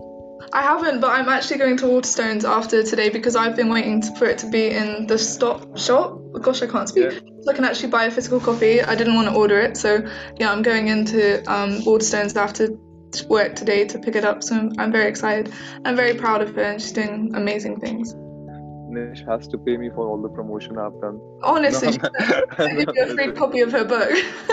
I 0.54 0.62
haven't, 0.62 1.00
but 1.02 1.12
I'm 1.12 1.30
actually 1.30 1.58
going 1.58 1.78
to 1.78 1.86
Waterstones 1.86 2.44
after 2.44 2.84
today 2.84 3.10
because 3.10 3.36
I've 3.36 3.56
been 3.56 3.70
waiting 3.70 4.02
for 4.02 4.26
it 4.26 4.38
to 4.40 4.50
be 4.50 4.70
in 4.70 5.08
the 5.08 5.18
stop 5.18 5.78
shop. 5.78 6.20
Gosh, 6.42 6.62
I 6.62 6.68
can't 6.68 6.88
speak. 6.88 7.12
Yeah. 7.12 7.33
So 7.44 7.52
I 7.52 7.54
can 7.54 7.66
actually 7.66 7.90
buy 7.90 8.06
a 8.06 8.12
physical 8.12 8.40
copy. 8.40 8.82
I 8.82 8.96
didn't 8.96 9.16
want 9.16 9.28
to 9.28 9.36
order 9.36 9.60
it, 9.60 9.76
so 9.76 10.06
yeah, 10.40 10.52
I'm 10.52 10.62
going 10.62 10.88
into 10.88 11.40
um, 11.52 11.82
Waterstones 11.82 12.36
after 12.38 12.70
work 13.28 13.56
today 13.56 13.86
to 13.86 14.00
pick 14.00 14.16
it 14.16 14.24
up. 14.24 14.42
So 14.42 14.72
I'm 14.78 14.92
very 14.92 15.08
excited. 15.10 15.54
I'm 15.84 15.96
very 15.96 16.14
proud 16.14 16.42
of 16.42 16.56
her, 16.56 16.64
and 16.64 16.82
she's 16.82 16.94
doing 16.94 17.32
amazing 17.36 17.80
things. 17.82 18.16
Nish 18.88 19.24
has 19.28 19.48
to 19.50 19.58
pay 19.58 19.76
me 19.76 19.90
for 19.90 20.08
all 20.08 20.22
the 20.22 20.30
promotion 20.30 20.78
I've 20.78 21.00
done. 21.02 21.20
Honestly, 21.44 21.98
No, 21.98 22.10
no, 22.60 22.76
give 22.86 22.96
you 22.96 23.04
a 23.04 23.14
free 23.16 23.32
copy 23.42 23.60
of 23.60 23.72
her 23.72 23.84
book. 23.84 24.10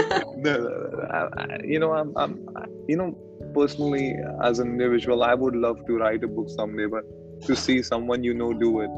I, 1.10 1.28
I, 1.38 1.60
you 1.62 1.78
know, 1.78 1.92
I'm, 1.92 2.12
I'm, 2.16 2.44
you 2.88 2.96
know, 2.96 3.16
personally, 3.54 4.16
as 4.42 4.58
an 4.58 4.68
individual, 4.68 5.22
I 5.22 5.34
would 5.34 5.54
love 5.54 5.84
to 5.86 5.92
write 5.98 6.24
a 6.24 6.28
book 6.28 6.48
someday, 6.48 6.86
but 6.86 7.04
to 7.46 7.54
see 7.54 7.82
someone 7.82 8.24
you 8.24 8.34
know 8.34 8.52
do 8.52 8.80
it, 8.80 8.90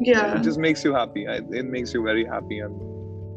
Yeah. 0.00 0.38
it 0.38 0.42
just 0.42 0.58
makes 0.58 0.84
you 0.84 0.92
happy. 0.94 1.24
It 1.26 1.64
makes 1.64 1.92
you 1.94 2.02
very 2.02 2.24
happy, 2.24 2.58
and 2.60 2.74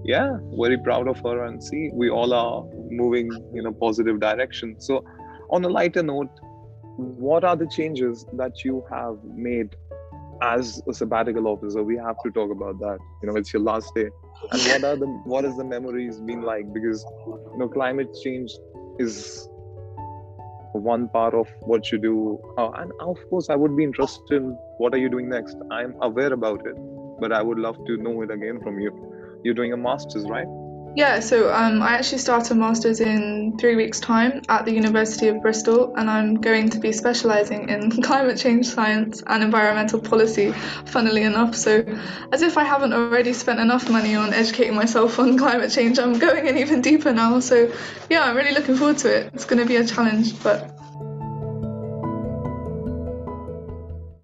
yeah, 0.03 0.37
very 0.57 0.77
proud 0.77 1.07
of 1.07 1.19
her. 1.21 1.45
And 1.45 1.63
see, 1.63 1.89
we 1.93 2.09
all 2.09 2.33
are 2.33 2.63
moving 2.89 3.29
in 3.53 3.65
a 3.65 3.71
positive 3.71 4.19
direction. 4.19 4.75
So, 4.79 5.03
on 5.49 5.63
a 5.65 5.69
lighter 5.69 6.03
note, 6.03 6.29
what 6.97 7.43
are 7.43 7.55
the 7.55 7.67
changes 7.67 8.25
that 8.33 8.63
you 8.63 8.83
have 8.91 9.17
made 9.23 9.75
as 10.41 10.81
a 10.87 10.93
sabbatical 10.93 11.47
officer? 11.47 11.83
We 11.83 11.97
have 11.97 12.15
to 12.23 12.31
talk 12.31 12.51
about 12.51 12.79
that. 12.79 12.99
You 13.21 13.29
know, 13.29 13.35
it's 13.35 13.53
your 13.53 13.61
last 13.61 13.93
day, 13.95 14.09
and 14.51 14.61
what 14.61 14.83
are 14.83 14.95
the 14.95 15.07
what 15.25 15.43
has 15.43 15.57
the 15.57 15.63
memories 15.63 16.19
been 16.19 16.41
like? 16.41 16.71
Because 16.73 17.05
you 17.25 17.57
know, 17.57 17.67
climate 17.67 18.15
change 18.23 18.51
is 18.99 19.47
one 20.73 21.09
part 21.09 21.33
of 21.33 21.47
what 21.61 21.91
you 21.91 21.97
do, 21.97 22.39
uh, 22.57 22.69
and 22.71 22.91
of 23.01 23.17
course, 23.29 23.49
I 23.49 23.55
would 23.55 23.75
be 23.75 23.83
interested 23.83 24.35
in 24.35 24.57
what 24.77 24.93
are 24.93 24.97
you 24.97 25.09
doing 25.09 25.29
next. 25.29 25.57
I'm 25.71 25.95
aware 26.01 26.33
about 26.33 26.65
it, 26.65 26.75
but 27.19 27.31
I 27.31 27.41
would 27.41 27.59
love 27.59 27.77
to 27.87 27.97
know 27.97 28.21
it 28.21 28.31
again 28.31 28.59
from 28.61 28.79
you. 28.79 29.08
You're 29.43 29.53
doing 29.53 29.73
a 29.73 29.77
master's, 29.77 30.25
right? 30.25 30.47
Yeah, 30.95 31.19
so 31.19 31.53
um, 31.53 31.83
I 31.83 31.93
actually 31.93 32.17
start 32.17 32.49
a 32.49 32.55
master's 32.55 32.99
in 32.99 33.57
three 33.59 33.75
weeks' 33.75 33.99
time 33.99 34.41
at 34.49 34.65
the 34.65 34.73
University 34.73 35.27
of 35.27 35.41
Bristol, 35.41 35.93
and 35.95 36.09
I'm 36.09 36.41
going 36.41 36.69
to 36.71 36.79
be 36.79 36.91
specialising 36.91 37.69
in 37.69 37.91
climate 38.03 38.37
change 38.37 38.67
science 38.67 39.21
and 39.25 39.43
environmental 39.43 39.99
policy, 39.99 40.51
funnily 40.85 41.23
enough. 41.23 41.55
So, 41.55 41.85
as 42.31 42.41
if 42.41 42.57
I 42.57 42.63
haven't 42.63 42.93
already 42.93 43.33
spent 43.33 43.59
enough 43.59 43.89
money 43.89 44.15
on 44.15 44.33
educating 44.33 44.75
myself 44.75 45.19
on 45.19 45.37
climate 45.37 45.71
change, 45.71 45.99
I'm 45.99 46.17
going 46.27 46.47
in 46.47 46.57
even 46.57 46.81
deeper 46.81 47.13
now. 47.13 47.39
So, 47.39 47.71
yeah, 48.09 48.23
I'm 48.23 48.35
really 48.35 48.53
looking 48.53 48.75
forward 48.75 48.97
to 48.99 49.15
it. 49.15 49.31
It's 49.33 49.45
going 49.45 49.61
to 49.61 49.67
be 49.67 49.75
a 49.75 49.85
challenge, 49.85 50.41
but 50.41 50.78